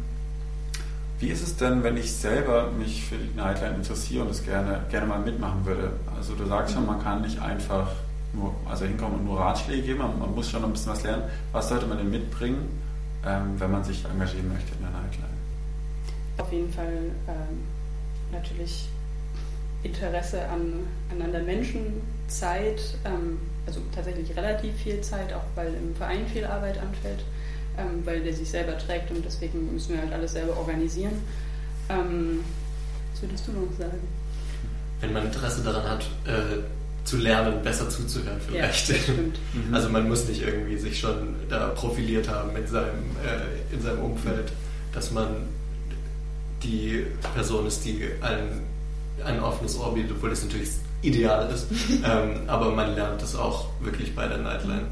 Wie 1.19 1.29
ist 1.29 1.43
es 1.43 1.57
denn, 1.57 1.83
wenn 1.83 1.97
ich 1.97 2.13
selber 2.13 2.71
mich 2.73 3.05
für 3.05 3.17
die 3.17 3.35
Nightline 3.35 3.77
interessiere 3.77 4.25
und 4.25 4.31
es 4.31 4.45
gerne, 4.45 4.85
gerne 4.91 5.07
mal 5.07 5.21
mitmachen 5.21 5.65
würde? 5.65 5.93
Also 6.15 6.35
du 6.35 6.45
sagst 6.45 6.75
schon, 6.75 6.85
man 6.85 7.03
kann 7.03 7.23
nicht 7.23 7.41
einfach 7.41 7.91
nur, 8.35 8.55
also 8.69 8.85
hinkommen 8.85 9.21
und 9.21 9.25
nur 9.25 9.41
Ratschläge 9.41 9.83
geben, 9.83 9.99
man, 10.01 10.19
man 10.19 10.35
muss 10.35 10.51
schon 10.51 10.63
ein 10.63 10.73
bisschen 10.73 10.93
was 10.93 11.03
lernen. 11.05 11.23
Was 11.53 11.71
sollte 11.71 11.87
man 11.87 11.97
denn 11.97 12.11
mitbringen, 12.11 12.69
ähm, 13.25 13.59
wenn 13.59 13.71
man 13.71 13.83
sich 13.83 14.05
engagieren 14.05 14.53
möchte 14.53 14.73
in 14.73 14.83
der 14.83 14.91
Nightline? 14.91 15.37
Auf 16.37 16.53
jeden 16.53 16.71
Fall 16.71 16.93
ähm, 17.29 17.65
natürlich 18.31 18.91
Interesse 19.83 20.47
an, 20.49 20.87
an 21.11 21.23
anderen 21.23 21.47
Menschen, 21.47 22.03
Zeit, 22.29 22.99
ähm, 23.07 23.39
also 23.67 23.81
tatsächlich 23.95 24.37
relativ 24.37 24.75
viel 24.77 25.01
Zeit, 25.01 25.33
auch 25.33 25.45
weil 25.55 25.69
im 25.69 25.95
Verein 25.95 26.27
viel 26.27 26.45
Arbeit 26.45 26.79
anfällt 26.79 27.25
ähm, 27.79 28.05
weil 28.05 28.23
der 28.23 28.33
sich 28.33 28.51
selber 28.51 28.79
trägt 28.79 29.11
und 29.11 29.25
deswegen 29.25 29.73
müssen 29.73 29.95
wir 29.95 30.01
halt 30.01 30.13
alles 30.13 30.33
selber 30.33 30.57
organisieren. 30.57 31.13
Ähm, 31.89 32.41
was 33.13 33.23
würdest 33.23 33.47
du 33.47 33.53
noch 33.53 33.79
sagen? 33.79 33.99
Wenn 35.01 35.13
man 35.13 35.27
Interesse 35.27 35.63
daran 35.63 35.89
hat, 35.89 36.03
äh, 36.27 36.63
zu 37.07 37.19
lernen, 37.19 37.63
besser 37.63 37.89
zuzuhören 37.89 38.41
vielleicht. 38.41 38.89
Ja, 38.89 38.97
stimmt. 38.99 39.39
Mhm. 39.55 39.75
Also 39.75 39.89
man 39.89 40.09
muss 40.09 40.29
nicht 40.29 40.43
irgendwie 40.43 40.77
sich 40.77 40.99
schon 40.99 41.37
da 41.49 41.69
profiliert 41.69 42.29
haben 42.29 42.55
in 42.57 42.67
seinem, 42.67 43.17
äh, 43.25 43.75
in 43.75 43.81
seinem 43.81 44.01
Umfeld, 44.01 44.53
dass 44.93 45.11
man 45.13 45.29
die 46.63 47.07
Person 47.35 47.67
ist, 47.67 47.85
die 47.85 48.03
ein, 48.21 48.63
ein 49.25 49.41
offenes 49.41 49.79
Ohr 49.79 49.95
bietet, 49.95 50.13
obwohl 50.13 50.31
das 50.31 50.43
natürlich 50.43 50.69
ideal 51.03 51.51
ist. 51.51 51.69
ähm, 52.05 52.41
aber 52.47 52.73
man 52.73 52.95
lernt 52.95 53.23
das 53.23 53.37
auch 53.37 53.69
wirklich 53.81 54.15
bei 54.15 54.27
der 54.27 54.39
Nightline. 54.39 54.87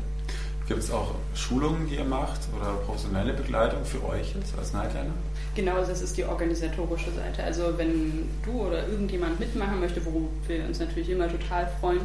Gibt 0.67 0.81
es 0.81 0.91
auch 0.91 1.15
Schulungen, 1.35 1.87
die 1.87 1.97
ihr 1.97 2.05
macht 2.05 2.41
oder 2.57 2.73
professionelle 2.87 3.35
Begleitung 3.35 3.85
für 3.85 4.03
euch 4.07 4.35
jetzt 4.35 4.57
als 4.59 4.73
Nightliner? 4.73 5.13
Genau, 5.55 5.77
das 5.77 6.01
ist 6.01 6.17
die 6.17 6.25
organisatorische 6.25 7.11
Seite. 7.13 7.45
Also 7.45 7.77
wenn 7.77 8.31
du 8.45 8.67
oder 8.67 8.89
irgendjemand 8.89 9.39
mitmachen 9.39 9.79
möchte, 9.81 10.05
worüber 10.07 10.29
wir 10.47 10.65
uns 10.65 10.79
natürlich 10.79 11.11
immer 11.11 11.29
total 11.29 11.71
freuen, 11.81 12.01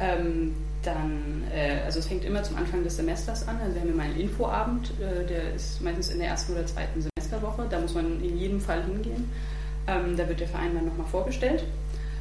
ähm, 0.00 0.54
dann, 0.82 1.42
äh, 1.52 1.82
also 1.84 1.98
es 1.98 2.06
fängt 2.06 2.24
immer 2.24 2.42
zum 2.42 2.56
Anfang 2.56 2.82
des 2.82 2.96
Semesters 2.96 3.46
an. 3.46 3.58
Also 3.60 3.74
wir 3.74 3.82
haben 3.82 3.92
immer 3.92 4.04
einen 4.04 4.18
Infoabend, 4.18 4.90
äh, 5.00 5.26
der 5.26 5.52
ist 5.52 5.82
meistens 5.82 6.08
in 6.08 6.18
der 6.18 6.28
ersten 6.28 6.52
oder 6.52 6.64
zweiten 6.64 7.02
Semesterwoche. 7.02 7.66
Da 7.68 7.78
muss 7.78 7.94
man 7.94 8.22
in 8.22 8.38
jedem 8.38 8.60
Fall 8.60 8.84
hingehen. 8.84 9.30
Ähm, 9.86 10.16
da 10.16 10.26
wird 10.28 10.40
der 10.40 10.48
Verein 10.48 10.74
dann 10.74 10.86
nochmal 10.86 11.06
vorgestellt. 11.06 11.64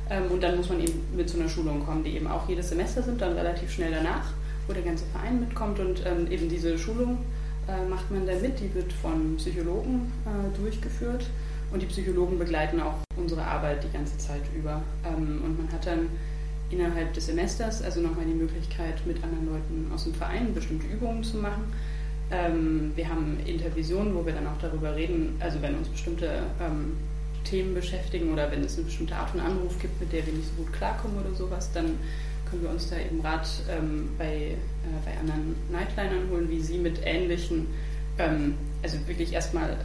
Ähm, 0.10 0.32
und 0.32 0.42
dann 0.42 0.58
muss 0.58 0.70
man 0.70 0.80
eben 0.82 1.02
mit 1.16 1.30
zu 1.30 1.40
einer 1.40 1.50
Schulung 1.50 1.86
kommen, 1.86 2.04
die 2.04 2.16
eben 2.16 2.28
auch 2.28 2.48
jedes 2.50 2.70
Semester 2.70 3.04
sind, 3.04 3.22
dann 3.22 3.34
relativ 3.34 3.72
schnell 3.72 3.92
danach, 3.92 4.34
wo 4.68 4.74
der 4.74 4.84
ganze 4.84 5.06
Verein 5.08 5.40
mitkommt. 5.40 5.80
Und 5.80 6.04
ähm, 6.06 6.30
eben 6.32 6.50
diese 6.50 6.78
Schulung 6.78 7.20
äh, 7.68 7.88
macht 7.90 8.12
man 8.12 8.26
dann 8.26 8.42
mit, 8.42 8.60
die 8.60 8.74
wird 8.74 8.92
von 8.94 9.36
Psychologen 9.38 10.12
äh, 10.26 10.58
durchgeführt. 10.58 11.30
Und 11.72 11.82
die 11.82 11.88
Psychologen 11.88 12.40
begleiten 12.40 12.80
auch 12.80 12.96
unsere 13.18 13.44
Arbeit 13.44 13.84
die 13.84 13.92
ganze 13.92 14.18
Zeit 14.18 14.44
über. 14.56 14.82
Ähm, 15.06 15.42
und 15.44 15.58
man 15.58 15.72
hat 15.72 15.86
dann 15.86 16.10
innerhalb 16.70 17.14
des 17.14 17.28
Semesters 17.28 17.82
also 17.82 18.02
nochmal 18.02 18.26
die 18.26 18.34
Möglichkeit, 18.34 19.06
mit 19.06 19.24
anderen 19.24 19.48
Leuten 19.48 19.92
aus 19.94 20.04
dem 20.04 20.14
Verein 20.14 20.54
bestimmte 20.54 20.88
Übungen 20.88 21.24
zu 21.24 21.38
machen. 21.38 21.64
Ähm, 22.30 22.92
wir 22.96 23.08
haben 23.08 23.40
Intervisionen, 23.46 24.14
wo 24.14 24.26
wir 24.26 24.34
dann 24.34 24.48
auch 24.48 24.60
darüber 24.62 24.96
reden, 24.96 25.36
also 25.40 25.62
wenn 25.62 25.76
uns 25.76 25.88
bestimmte 25.88 26.44
ähm, 26.60 26.98
Themen 27.46 27.74
beschäftigen 27.74 28.34
oder 28.34 28.52
wenn 28.52 28.64
es 28.64 28.76
eine 28.76 28.86
bestimmte 28.86 29.16
Art 29.16 29.30
von 29.30 29.40
Anruf 29.40 29.80
gibt, 29.80 30.00
mit 30.02 30.12
der 30.12 30.26
wir 30.26 30.34
nicht 30.34 30.48
so 30.50 30.64
gut 30.64 30.74
klarkommen 30.74 31.18
oder 31.18 31.34
sowas, 31.34 31.72
dann 31.74 31.98
können 32.50 32.64
wir 32.64 32.70
uns 32.70 32.90
da 32.90 32.98
eben 32.98 33.22
Rat 33.22 33.48
ähm, 33.70 34.10
bei, 34.18 34.36
äh, 34.36 34.58
bei 35.06 35.18
anderen 35.20 35.56
Nightlinern 35.72 36.30
holen, 36.32 36.50
wie 36.50 36.62
sie 36.62 36.78
mit 36.78 37.00
ähnlichen, 37.04 37.68
ähm, 38.18 38.56
also 38.84 38.98
wirklich 39.08 39.34
erstmal 39.34 39.78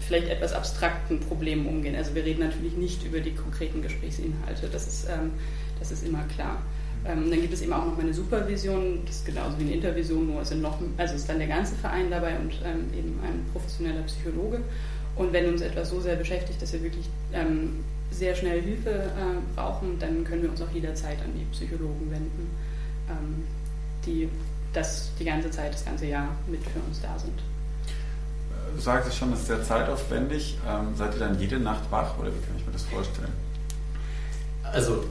vielleicht 0.00 0.28
etwas 0.28 0.52
abstrakten 0.52 1.20
Problemen 1.20 1.66
umgehen. 1.66 1.96
Also 1.96 2.14
wir 2.14 2.24
reden 2.24 2.40
natürlich 2.40 2.76
nicht 2.76 3.04
über 3.04 3.20
die 3.20 3.32
konkreten 3.32 3.82
Gesprächsinhalte, 3.82 4.68
das 4.70 4.86
ist, 4.86 5.08
ähm, 5.08 5.32
das 5.78 5.90
ist 5.90 6.06
immer 6.06 6.24
klar. 6.34 6.62
Ähm, 7.06 7.30
dann 7.30 7.40
gibt 7.40 7.52
es 7.52 7.60
eben 7.60 7.72
auch 7.72 7.84
noch 7.84 7.98
eine 7.98 8.14
Supervision, 8.14 9.00
das 9.04 9.16
ist 9.16 9.26
genauso 9.26 9.58
wie 9.58 9.64
eine 9.64 9.72
Intervision, 9.72 10.26
nur 10.26 10.44
sind 10.44 10.62
noch, 10.62 10.78
also 10.96 11.14
ist 11.14 11.28
dann 11.28 11.38
der 11.38 11.48
ganze 11.48 11.74
Verein 11.74 12.10
dabei 12.10 12.38
und 12.38 12.52
ähm, 12.64 12.88
eben 12.96 13.18
ein 13.22 13.44
professioneller 13.52 14.02
Psychologe. 14.02 14.60
Und 15.16 15.32
wenn 15.32 15.46
uns 15.52 15.60
etwas 15.60 15.90
so 15.90 16.00
sehr 16.00 16.16
beschäftigt, 16.16 16.60
dass 16.60 16.72
wir 16.72 16.82
wirklich 16.82 17.08
ähm, 17.32 17.84
sehr 18.14 18.34
schnell 18.34 18.62
Hilfe 18.62 18.90
äh, 18.90 19.54
brauchen, 19.54 19.98
dann 19.98 20.24
können 20.24 20.42
wir 20.42 20.50
uns 20.50 20.62
auch 20.62 20.70
jederzeit 20.72 21.20
an 21.20 21.32
die 21.34 21.44
Psychologen 21.52 22.10
wenden, 22.10 22.50
ähm, 23.10 23.44
die 24.06 24.28
das 24.72 25.10
die 25.18 25.24
ganze 25.24 25.50
Zeit, 25.50 25.72
das 25.72 25.84
ganze 25.84 26.06
Jahr 26.06 26.28
mit 26.46 26.62
für 26.62 26.80
uns 26.80 27.00
da 27.00 27.18
sind. 27.18 27.38
Du 28.74 28.80
sagtest 28.80 29.16
schon, 29.16 29.30
das 29.30 29.40
ist 29.40 29.46
sehr 29.46 29.62
zeitaufwendig. 29.62 30.58
Ähm, 30.68 30.96
seid 30.96 31.14
ihr 31.14 31.20
dann 31.20 31.38
jede 31.38 31.60
Nacht 31.60 31.90
wach 31.90 32.18
oder 32.18 32.28
wie 32.28 32.40
kann 32.40 32.56
ich 32.58 32.66
mir 32.66 32.72
das 32.72 32.82
vorstellen? 32.82 33.32
Also 34.64 35.04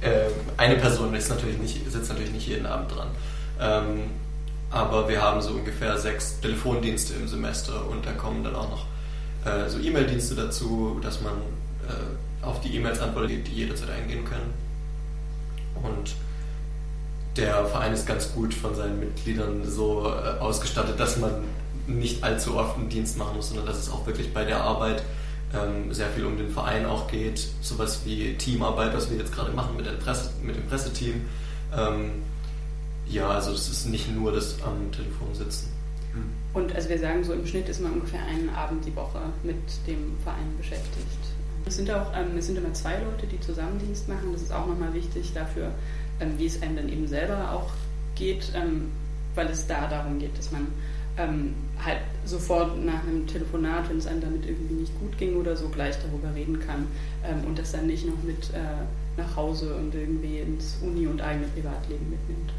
äh, 0.00 0.26
eine 0.56 0.76
Person 0.76 1.14
ist 1.14 1.28
natürlich 1.28 1.58
nicht, 1.58 1.90
sitzt 1.90 2.10
natürlich 2.10 2.32
nicht 2.32 2.46
jeden 2.46 2.66
Abend 2.66 2.94
dran. 2.94 3.08
Ähm, 3.60 4.10
aber 4.70 5.08
wir 5.08 5.20
haben 5.20 5.42
so 5.42 5.52
ungefähr 5.52 5.98
sechs 5.98 6.40
Telefondienste 6.40 7.14
im 7.14 7.28
Semester 7.28 7.88
und 7.88 8.06
da 8.06 8.12
kommen 8.12 8.42
dann 8.44 8.54
auch 8.54 8.70
noch 8.70 8.86
äh, 9.44 9.68
so 9.68 9.78
E-Mail-Dienste 9.78 10.34
dazu, 10.34 10.98
dass 11.02 11.20
man 11.20 11.34
äh, 11.92 12.44
auf 12.44 12.60
die 12.60 12.74
E-Mails 12.76 13.00
antwortet, 13.00 13.46
die 13.46 13.52
jederzeit 13.52 13.90
eingehen 13.90 14.24
können. 14.24 14.52
Und 15.82 16.14
der 17.36 17.64
Verein 17.66 17.92
ist 17.92 18.06
ganz 18.06 18.32
gut 18.32 18.52
von 18.52 18.74
seinen 18.74 19.00
Mitgliedern 19.00 19.64
so 19.64 20.06
äh, 20.06 20.38
ausgestattet, 20.38 20.98
dass 20.98 21.16
man 21.18 21.32
nicht 21.86 22.22
allzu 22.22 22.56
oft 22.56 22.76
einen 22.76 22.88
Dienst 22.88 23.18
machen 23.18 23.36
muss, 23.36 23.48
sondern 23.48 23.66
dass 23.66 23.78
es 23.78 23.90
auch 23.90 24.06
wirklich 24.06 24.32
bei 24.32 24.44
der 24.44 24.60
Arbeit 24.60 25.02
ähm, 25.54 25.92
sehr 25.92 26.08
viel 26.10 26.24
um 26.24 26.36
den 26.36 26.50
Verein 26.50 26.86
auch 26.86 27.08
geht. 27.08 27.48
Sowas 27.60 28.02
wie 28.04 28.34
Teamarbeit, 28.34 28.94
was 28.94 29.10
wir 29.10 29.18
jetzt 29.18 29.32
gerade 29.34 29.52
machen 29.52 29.76
mit, 29.76 30.00
Presse, 30.00 30.30
mit 30.42 30.56
dem 30.56 30.66
Presseteam. 30.66 31.22
Ähm, 31.76 32.10
ja, 33.08 33.28
also 33.28 33.52
es 33.52 33.68
ist 33.68 33.86
nicht 33.86 34.10
nur 34.14 34.32
das 34.32 34.56
am 34.62 34.92
Telefon 34.92 35.34
sitzen. 35.34 35.72
Und 36.52 36.74
also 36.74 36.88
wir 36.88 36.98
sagen 36.98 37.24
so, 37.24 37.32
im 37.32 37.46
Schnitt 37.46 37.68
ist 37.68 37.80
man 37.80 37.92
ungefähr 37.92 38.20
einen 38.26 38.50
Abend 38.50 38.84
die 38.84 38.94
Woche 38.94 39.20
mit 39.42 39.56
dem 39.86 40.18
Verein 40.22 40.54
beschäftigt. 40.58 41.06
Es 41.64 41.76
sind 41.76 41.90
auch, 41.90 42.12
ähm, 42.14 42.36
es 42.36 42.46
sind 42.46 42.58
immer 42.58 42.72
zwei 42.74 42.98
Leute, 42.98 43.26
die 43.26 43.40
Zusammendienst 43.40 44.08
machen. 44.08 44.32
Das 44.32 44.42
ist 44.42 44.52
auch 44.52 44.66
nochmal 44.66 44.92
wichtig 44.94 45.32
dafür, 45.34 45.70
ähm, 46.20 46.34
wie 46.38 46.46
es 46.46 46.62
einem 46.62 46.76
dann 46.76 46.88
eben 46.88 47.06
selber 47.06 47.52
auch 47.52 47.70
geht, 48.14 48.52
ähm, 48.54 48.90
weil 49.34 49.46
es 49.48 49.66
da 49.66 49.86
darum 49.88 50.18
geht, 50.18 50.36
dass 50.36 50.50
man 50.50 50.66
ähm, 51.18 51.54
halt 51.84 51.98
sofort 52.24 52.82
nach 52.84 53.02
einem 53.02 53.26
Telefonat, 53.26 53.88
wenn 53.90 53.98
es 53.98 54.06
einem 54.06 54.20
damit 54.20 54.46
irgendwie 54.46 54.74
nicht 54.74 54.98
gut 55.00 55.16
ging 55.18 55.36
oder 55.36 55.56
so, 55.56 55.68
gleich 55.68 55.96
darüber 56.02 56.34
reden 56.34 56.60
kann 56.60 56.86
ähm, 57.24 57.44
und 57.46 57.58
das 57.58 57.72
dann 57.72 57.86
nicht 57.86 58.06
noch 58.06 58.22
mit 58.22 58.50
äh, 58.50 58.84
nach 59.16 59.36
Hause 59.36 59.74
und 59.74 59.94
irgendwie 59.94 60.38
ins 60.38 60.78
Uni 60.80 61.06
und 61.06 61.20
eigene 61.20 61.46
Privatleben 61.48 62.08
mitnimmt. 62.10 62.52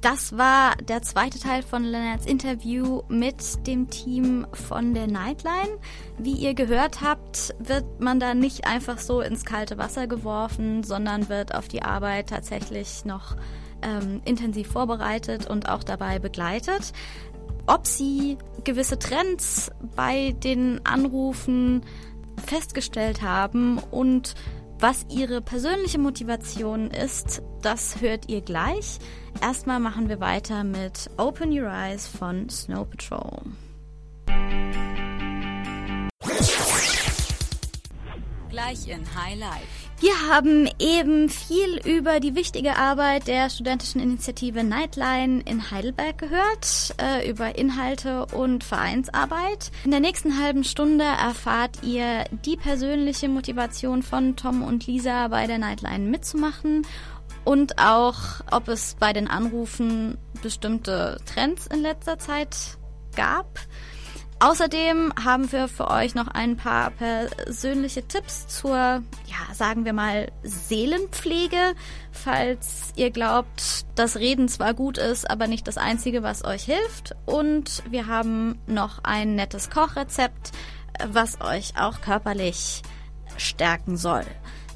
Das 0.00 0.36
war 0.36 0.74
der 0.76 1.02
zweite 1.02 1.38
Teil 1.38 1.62
von 1.62 1.84
Lennarts 1.84 2.26
Interview 2.26 3.02
mit 3.08 3.66
dem 3.66 3.90
Team 3.90 4.46
von 4.52 4.94
der 4.94 5.06
Nightline. 5.06 5.78
Wie 6.18 6.32
ihr 6.32 6.54
gehört 6.54 7.02
habt, 7.02 7.54
wird 7.58 8.00
man 8.00 8.18
da 8.18 8.34
nicht 8.34 8.66
einfach 8.66 8.98
so 8.98 9.20
ins 9.20 9.44
kalte 9.44 9.78
Wasser 9.78 10.06
geworfen, 10.06 10.82
sondern 10.82 11.28
wird 11.28 11.54
auf 11.54 11.68
die 11.68 11.82
Arbeit 11.82 12.30
tatsächlich 12.30 13.04
noch 13.04 13.36
ähm, 13.82 14.22
intensiv 14.24 14.68
vorbereitet 14.68 15.48
und 15.48 15.68
auch 15.68 15.84
dabei 15.84 16.18
begleitet 16.18 16.92
ob 17.66 17.86
sie 17.86 18.38
gewisse 18.64 18.98
Trends 18.98 19.70
bei 19.94 20.34
den 20.42 20.84
Anrufen 20.84 21.82
festgestellt 22.46 23.22
haben 23.22 23.78
und 23.90 24.34
was 24.82 25.06
ihre 25.08 25.40
persönliche 25.40 25.98
Motivation 25.98 26.90
ist, 26.90 27.40
das 27.62 28.00
hört 28.00 28.28
ihr 28.28 28.40
gleich. 28.40 28.98
Erstmal 29.40 29.78
machen 29.78 30.08
wir 30.08 30.18
weiter 30.18 30.64
mit 30.64 31.08
Open 31.18 31.52
Your 31.52 31.68
Eyes 31.68 32.08
von 32.08 32.48
Snow 32.50 32.84
Patrol. 32.90 33.42
Gleich 38.50 38.88
in 38.88 39.06
High 39.14 39.38
Life. 39.38 39.91
Wir 40.02 40.28
haben 40.28 40.68
eben 40.80 41.28
viel 41.28 41.80
über 41.84 42.18
die 42.18 42.34
wichtige 42.34 42.76
Arbeit 42.76 43.28
der 43.28 43.48
studentischen 43.48 44.00
Initiative 44.00 44.64
Nightline 44.64 45.42
in 45.42 45.70
Heidelberg 45.70 46.18
gehört, 46.18 46.96
äh, 47.00 47.30
über 47.30 47.56
Inhalte 47.56 48.26
und 48.26 48.64
Vereinsarbeit. 48.64 49.70
In 49.84 49.92
der 49.92 50.00
nächsten 50.00 50.42
halben 50.42 50.64
Stunde 50.64 51.04
erfahrt 51.04 51.84
ihr 51.84 52.24
die 52.44 52.56
persönliche 52.56 53.28
Motivation 53.28 54.02
von 54.02 54.34
Tom 54.34 54.64
und 54.64 54.88
Lisa 54.88 55.28
bei 55.28 55.46
der 55.46 55.58
Nightline 55.58 56.10
mitzumachen 56.10 56.84
und 57.44 57.78
auch, 57.78 58.40
ob 58.50 58.66
es 58.66 58.96
bei 58.98 59.12
den 59.12 59.28
Anrufen 59.28 60.18
bestimmte 60.42 61.18
Trends 61.32 61.68
in 61.68 61.80
letzter 61.80 62.18
Zeit 62.18 62.76
gab. 63.14 63.60
Außerdem 64.42 65.12
haben 65.24 65.52
wir 65.52 65.68
für 65.68 65.88
euch 65.88 66.16
noch 66.16 66.26
ein 66.26 66.56
paar 66.56 66.90
persönliche 66.90 68.08
Tipps 68.08 68.48
zur, 68.48 68.74
ja, 68.74 69.54
sagen 69.54 69.84
wir 69.84 69.92
mal, 69.92 70.32
Seelenpflege, 70.42 71.74
falls 72.10 72.92
ihr 72.96 73.12
glaubt, 73.12 73.86
dass 73.94 74.16
Reden 74.16 74.48
zwar 74.48 74.74
gut 74.74 74.98
ist, 74.98 75.30
aber 75.30 75.46
nicht 75.46 75.68
das 75.68 75.78
Einzige, 75.78 76.24
was 76.24 76.44
euch 76.44 76.64
hilft. 76.64 77.14
Und 77.24 77.84
wir 77.88 78.08
haben 78.08 78.58
noch 78.66 79.04
ein 79.04 79.36
nettes 79.36 79.70
Kochrezept, 79.70 80.50
was 81.06 81.40
euch 81.40 81.78
auch 81.78 82.00
körperlich 82.00 82.82
stärken 83.36 83.96
soll. 83.96 84.24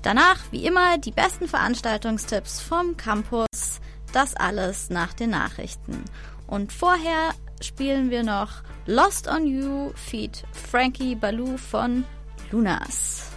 Danach, 0.03 0.39
wie 0.53 0.65
immer, 0.65 0.99
die 0.99 1.11
besten 1.11 1.49
Veranstaltungstipps 1.49 2.61
vom 2.61 2.97
Campus. 2.97 3.81
Das 4.13 4.37
alles 4.37 4.91
nach 4.91 5.13
den 5.13 5.31
Nachrichten. 5.31 6.05
Und 6.47 6.73
vorher 6.73 7.33
spielen 7.65 8.11
wir 8.11 8.23
noch 8.23 8.63
Lost 8.87 9.29
on 9.29 9.47
You 9.47 9.93
feat 9.95 10.45
Frankie 10.53 11.15
Baloo 11.15 11.57
von 11.57 12.05
Lunas. 12.51 13.31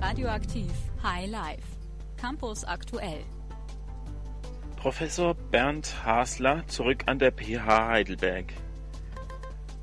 Radioaktiv 0.00 0.70
High 1.02 1.30
Life 1.30 1.62
Campus 2.20 2.64
aktuell 2.64 3.24
Professor 4.76 5.34
Bernd 5.34 5.94
Hasler 6.06 6.66
zurück 6.66 7.02
an 7.04 7.18
der 7.18 7.32
PH 7.32 7.88
Heidelberg. 7.88 8.52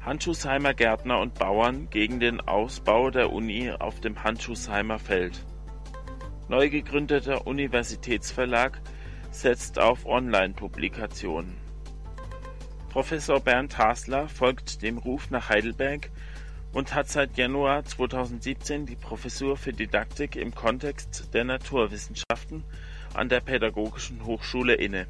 Handschuhsheimer 0.02 0.74
Gärtner 0.74 1.20
und 1.20 1.36
Bauern 1.36 1.88
gegen 1.92 2.20
den 2.20 2.42
Ausbau 2.42 3.12
der 3.12 3.32
Uni 3.32 3.70
auf 3.72 4.00
dem 4.00 4.24
Handschuhsheimer 4.24 4.98
Feld. 4.98 5.46
Neu 6.50 6.70
gegründeter 6.70 7.46
Universitätsverlag 7.46 8.80
setzt 9.32 9.80
auf 9.80 10.06
Online-Publikationen. 10.06 11.58
Professor 12.90 13.42
Bernd 13.42 13.78
Hasler 13.78 14.30
folgt 14.30 14.82
dem 14.82 14.98
Ruf 14.98 15.30
nach 15.30 15.50
Heidelberg 15.50 16.10
und 16.72 16.96
hat 16.96 17.10
seit 17.10 17.36
Januar 17.36 17.84
2017 17.84 18.86
die 18.86 18.96
Professur 18.96 19.58
für 19.58 19.74
Didaktik 19.74 20.38
im 20.38 20.56
Kontext 20.56 21.34
der 21.34 21.44
Naturwissenschaften 21.44 22.64
an 23.14 23.28
der 23.28 23.42
Pädagogischen 23.42 24.26
Hochschule 24.26 24.76
inne. 24.76 25.06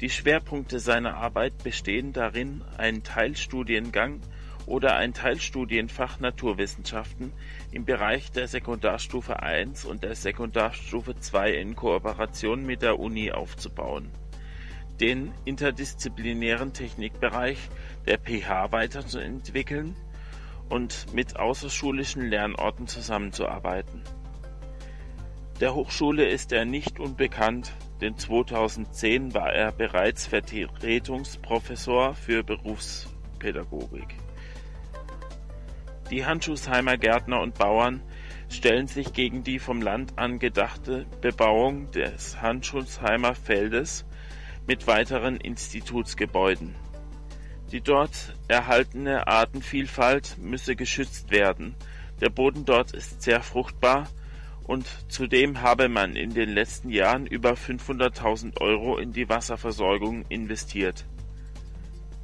Die 0.00 0.10
Schwerpunkte 0.10 0.78
seiner 0.78 1.16
Arbeit 1.16 1.64
bestehen 1.64 2.12
darin, 2.12 2.62
einen 2.78 3.02
Teilstudiengang 3.02 4.20
oder 4.66 4.96
ein 4.96 5.14
Teilstudienfach 5.14 6.20
Naturwissenschaften 6.20 7.32
im 7.72 7.84
Bereich 7.84 8.30
der 8.32 8.48
Sekundarstufe 8.48 9.36
I 9.42 9.66
und 9.88 10.02
der 10.02 10.14
Sekundarstufe 10.14 11.14
II 11.32 11.60
in 11.60 11.76
Kooperation 11.76 12.66
mit 12.66 12.82
der 12.82 12.98
Uni 12.98 13.32
aufzubauen. 13.32 14.10
den 15.00 15.32
interdisziplinären 15.44 16.72
Technikbereich 16.72 17.58
der 18.06 18.18
PH 18.18 18.72
weiterzuentwickeln 18.72 19.94
und 20.68 21.12
mit 21.12 21.36
außerschulischen 21.38 22.28
Lernorten 22.28 22.86
zusammenzuarbeiten. 22.86 24.02
Der 25.60 25.74
Hochschule 25.74 26.28
ist 26.28 26.52
er 26.52 26.64
nicht 26.64 27.00
unbekannt, 27.00 27.72
denn 28.00 28.16
2010 28.16 29.32
war 29.32 29.52
er 29.52 29.72
bereits 29.72 30.26
Vertretungsprofessor 30.26 32.14
für 32.14 32.42
Berufspädagogik. 32.42 34.25
Die 36.10 36.24
Handschuhsheimer 36.24 36.96
Gärtner 36.98 37.40
und 37.40 37.54
Bauern 37.58 38.00
stellen 38.48 38.86
sich 38.86 39.12
gegen 39.12 39.42
die 39.42 39.58
vom 39.58 39.82
Land 39.82 40.16
angedachte 40.16 41.04
Bebauung 41.20 41.90
des 41.90 42.40
Handschuhsheimer 42.40 43.34
Feldes 43.34 44.04
mit 44.68 44.86
weiteren 44.86 45.36
Institutsgebäuden. 45.36 46.76
Die 47.72 47.80
dort 47.80 48.36
erhaltene 48.46 49.26
Artenvielfalt 49.26 50.36
müsse 50.38 50.76
geschützt 50.76 51.32
werden, 51.32 51.74
der 52.20 52.30
Boden 52.30 52.64
dort 52.64 52.92
ist 52.92 53.22
sehr 53.22 53.42
fruchtbar 53.42 54.08
und 54.62 54.86
zudem 55.08 55.60
habe 55.60 55.88
man 55.88 56.14
in 56.14 56.32
den 56.34 56.50
letzten 56.50 56.90
Jahren 56.90 57.26
über 57.26 57.54
500.000 57.54 58.60
Euro 58.60 58.96
in 58.98 59.12
die 59.12 59.28
Wasserversorgung 59.28 60.24
investiert. 60.28 61.04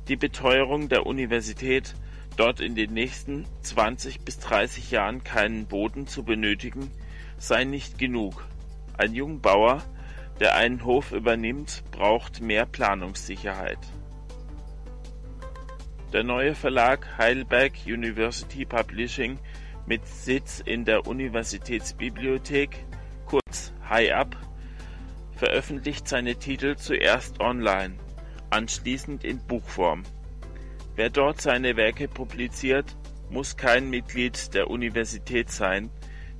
Die 0.06 0.16
Beteuerung 0.16 0.88
der 0.88 1.04
Universität, 1.04 1.94
dort 2.36 2.60
in 2.60 2.74
den 2.74 2.92
nächsten 2.92 3.46
20 3.62 4.20
bis 4.20 4.38
30 4.38 4.90
Jahren 4.90 5.24
keinen 5.24 5.66
Boden 5.66 6.06
zu 6.06 6.24
benötigen, 6.24 6.90
sei 7.38 7.64
nicht 7.64 7.98
genug. 7.98 8.44
Ein 8.96 9.14
Jungbauer, 9.14 9.82
der 10.40 10.54
einen 10.54 10.84
Hof 10.84 11.12
übernimmt, 11.12 11.82
braucht 11.90 12.40
mehr 12.40 12.66
Planungssicherheit. 12.66 13.78
Der 16.12 16.24
neue 16.24 16.54
Verlag 16.54 17.16
Heidelberg 17.16 17.72
University 17.86 18.64
Publishing 18.64 19.38
mit 19.86 20.06
Sitz 20.06 20.60
in 20.60 20.84
der 20.84 21.06
Universitätsbibliothek, 21.06 22.84
kurz 23.24 23.72
HiUp, 23.88 24.36
veröffentlicht 25.34 26.06
seine 26.06 26.36
Titel 26.36 26.76
zuerst 26.76 27.40
online, 27.40 27.94
anschließend 28.50 29.24
in 29.24 29.38
Buchform. 29.38 30.04
Wer 30.94 31.08
dort 31.08 31.40
seine 31.40 31.76
Werke 31.76 32.06
publiziert, 32.06 32.96
muss 33.30 33.56
kein 33.56 33.88
Mitglied 33.88 34.52
der 34.52 34.68
Universität 34.68 35.50
sein, 35.50 35.90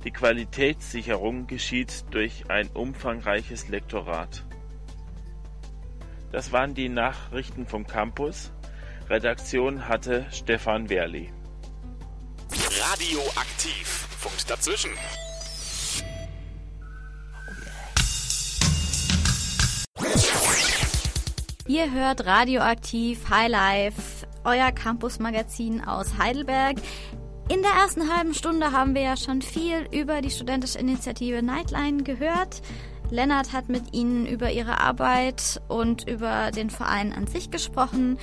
die 0.03 0.11
Qualitätssicherung 0.11 1.47
geschieht 1.47 2.05
durch 2.11 2.49
ein 2.49 2.67
umfangreiches 2.67 3.67
Lektorat. 3.69 4.45
Das 6.31 6.51
waren 6.51 6.73
die 6.75 6.89
Nachrichten 6.89 7.65
vom 7.65 7.87
Campus. 7.87 8.51
Redaktion 9.09 9.87
hatte 9.87 10.25
Stefan 10.31 10.89
Werli. 10.89 11.31
Radioaktiv. 12.51 13.87
Funkt 14.19 14.49
dazwischen. 14.49 14.91
Ihr 21.67 21.91
hört 21.91 22.25
Radioaktiv 22.25 23.29
High 23.29 23.49
Life, 23.49 24.22
euer 24.43 24.71
Campus-Magazin 24.71 25.83
aus 25.83 26.17
Heidelberg. 26.17 26.77
In 27.49 27.61
der 27.61 27.71
ersten 27.71 28.13
halben 28.15 28.33
Stunde 28.33 28.71
haben 28.71 28.95
wir 28.95 29.01
ja 29.01 29.17
schon 29.17 29.41
viel 29.41 29.87
über 29.91 30.21
die 30.21 30.29
studentische 30.29 30.79
Initiative 30.79 31.43
Nightline 31.43 32.03
gehört. 32.03 32.61
Lennart 33.09 33.53
hat 33.53 33.69
mit 33.69 33.93
Ihnen 33.93 34.25
über 34.25 34.51
Ihre 34.51 34.79
Arbeit 34.79 35.61
und 35.67 36.07
über 36.09 36.51
den 36.51 36.69
Verein 36.69 37.13
an 37.13 37.27
sich 37.27 37.51
gesprochen. 37.51 38.17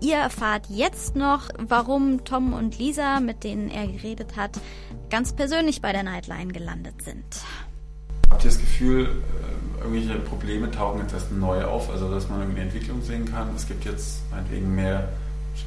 Ihr 0.00 0.16
erfahrt 0.16 0.66
jetzt 0.68 1.16
noch, 1.16 1.48
warum 1.58 2.24
Tom 2.24 2.52
und 2.52 2.78
Lisa, 2.78 3.20
mit 3.20 3.44
denen 3.44 3.68
er 3.68 3.86
geredet 3.86 4.36
hat, 4.36 4.58
ganz 5.10 5.32
persönlich 5.32 5.80
bei 5.80 5.92
der 5.92 6.04
Nightline 6.04 6.52
gelandet 6.52 7.02
sind. 7.02 7.24
Habt 8.30 8.44
ihr 8.44 8.50
das 8.50 8.60
Gefühl, 8.60 9.22
äh, 9.80 9.82
irgendwelche 9.82 10.20
Probleme 10.20 10.70
tauchen 10.70 11.00
jetzt 11.00 11.14
erst 11.14 11.32
neu 11.32 11.64
auf, 11.64 11.90
also 11.90 12.10
dass 12.10 12.28
man 12.28 12.40
irgendwie 12.40 12.60
eine 12.60 12.70
Entwicklung 12.70 13.02
sehen 13.02 13.24
kann? 13.24 13.54
Es 13.56 13.66
gibt 13.66 13.84
jetzt 13.84 14.22
meinetwegen 14.30 14.74
mehr 14.74 15.08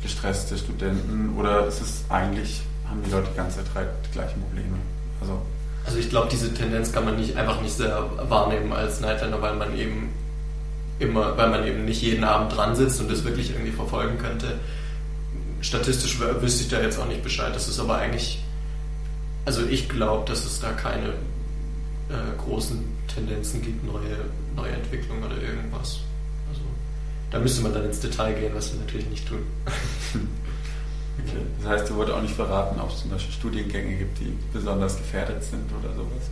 gestresste 0.02 0.58
Studenten 0.58 1.36
oder 1.38 1.68
ist 1.68 1.82
es 1.82 2.04
eigentlich, 2.10 2.62
haben 2.90 3.04
die 3.04 3.12
Leute 3.12 3.30
die 3.32 3.38
ganze 3.38 3.58
Zeit 3.58 3.88
die 4.08 4.12
gleichen 4.12 4.42
Probleme? 4.42 4.78
Also, 5.20 5.42
also 5.86 5.98
ich 5.98 6.10
glaube, 6.10 6.28
diese 6.32 6.54
Tendenz 6.54 6.92
kann 6.92 7.06
man 7.06 7.18
nicht 7.18 7.36
einfach 7.36 7.62
nicht 7.62 7.74
sehr 7.74 8.04
wahrnehmen 8.30 8.74
als 8.74 9.00
Nightliner, 9.02 9.42
weil 9.42 9.56
man 9.56 9.78
eben 9.78 10.10
immer, 11.00 11.36
weil 11.38 11.50
man 11.50 11.66
eben 11.66 11.86
nicht 11.86 12.02
jeden 12.02 12.24
Abend 12.24 12.56
dran 12.56 12.76
sitzt 12.76 13.02
und 13.02 13.12
das 13.12 13.24
wirklich 13.24 13.52
irgendwie 13.52 13.72
verfolgen 13.72 14.18
könnte. 14.18 14.60
Statistisch 15.62 16.20
wüsste 16.20 16.64
ich 16.64 16.70
da 16.70 16.82
jetzt 16.82 17.00
auch 17.00 17.08
nicht 17.08 17.24
Bescheid. 17.24 17.56
Das 17.56 17.68
ist 17.68 17.80
aber 17.80 17.98
eigentlich, 17.98 18.44
also 19.46 19.66
ich 19.66 19.90
glaube, 19.90 20.28
dass 20.28 20.46
es 20.46 20.60
da 20.60 20.72
keine 20.72 21.10
äh, 22.10 22.38
großen 22.38 22.84
Tendenzen 23.14 23.62
gibt, 23.62 23.84
neue, 23.86 24.18
neue 24.56 24.72
Entwicklungen 24.72 25.24
oder 25.24 25.42
irgendwas. 25.42 26.00
Da 27.32 27.40
müsste 27.40 27.62
man 27.64 27.74
dann 27.74 27.86
ins 27.86 28.00
Detail 28.00 28.34
gehen, 28.34 28.54
was 28.54 28.74
wir 28.74 28.80
natürlich 28.82 29.10
nicht 29.10 29.28
tun. 29.28 29.44
okay. 29.66 31.42
Das 31.62 31.70
heißt, 31.70 31.90
du 31.90 31.96
wolltest 31.96 32.18
auch 32.18 32.22
nicht 32.22 32.36
verraten, 32.36 32.80
ob 32.80 32.92
es 32.92 33.02
zum 33.02 33.10
Beispiel 33.10 33.34
Studiengänge 33.34 33.96
gibt, 33.96 34.20
die 34.20 34.38
besonders 34.52 34.98
gefährdet 34.98 35.42
sind 35.44 35.64
oder 35.80 35.94
sowas? 35.96 36.30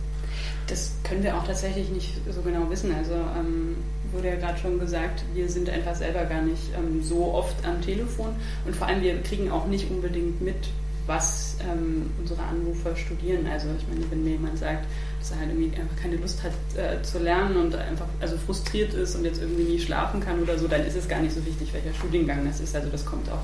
Das 0.66 0.92
können 1.02 1.22
wir 1.22 1.36
auch 1.36 1.44
tatsächlich 1.44 1.88
nicht 1.88 2.20
so 2.30 2.42
genau 2.42 2.68
wissen. 2.70 2.94
Also 2.94 3.14
ähm, 3.14 3.76
wurde 4.12 4.28
ja 4.28 4.36
gerade 4.36 4.58
schon 4.58 4.78
gesagt, 4.78 5.24
wir 5.34 5.48
sind 5.48 5.68
einfach 5.70 5.94
selber 5.94 6.24
gar 6.24 6.42
nicht 6.42 6.62
ähm, 6.76 7.02
so 7.02 7.32
oft 7.32 7.56
am 7.64 7.80
Telefon 7.80 8.34
und 8.66 8.76
vor 8.76 8.86
allem 8.86 9.02
wir 9.02 9.20
kriegen 9.22 9.50
auch 9.50 9.66
nicht 9.66 9.90
unbedingt 9.90 10.40
mit, 10.40 10.68
was 11.06 11.56
ähm, 11.60 12.10
unsere 12.18 12.42
Anrufer 12.42 12.94
studieren. 12.96 13.46
Also 13.46 13.68
ich 13.78 13.86
meine, 13.88 14.10
wenn 14.10 14.24
mir 14.24 14.30
jemand 14.30 14.58
sagt, 14.58 14.86
dass 15.18 15.32
er 15.32 15.40
halt 15.40 15.50
irgendwie 15.50 15.78
einfach 15.78 15.96
keine 15.96 16.16
Lust 16.16 16.42
hat 16.42 16.52
äh, 16.76 17.02
zu 17.02 17.18
lernen 17.18 17.56
und 17.56 17.74
einfach 17.74 18.06
also 18.20 18.36
frustriert 18.36 18.94
ist 18.94 19.16
und 19.16 19.24
jetzt 19.24 19.40
irgendwie 19.40 19.64
nie 19.64 19.80
schlafen 19.80 20.20
kann 20.20 20.40
oder 20.40 20.58
so, 20.58 20.68
dann 20.68 20.84
ist 20.84 20.96
es 20.96 21.08
gar 21.08 21.20
nicht 21.20 21.34
so 21.34 21.44
wichtig, 21.44 21.72
welcher 21.72 21.94
Studiengang 21.94 22.44
das 22.46 22.60
ist. 22.60 22.74
Also 22.74 22.88
das 22.88 23.04
kommt 23.04 23.30
auch 23.30 23.42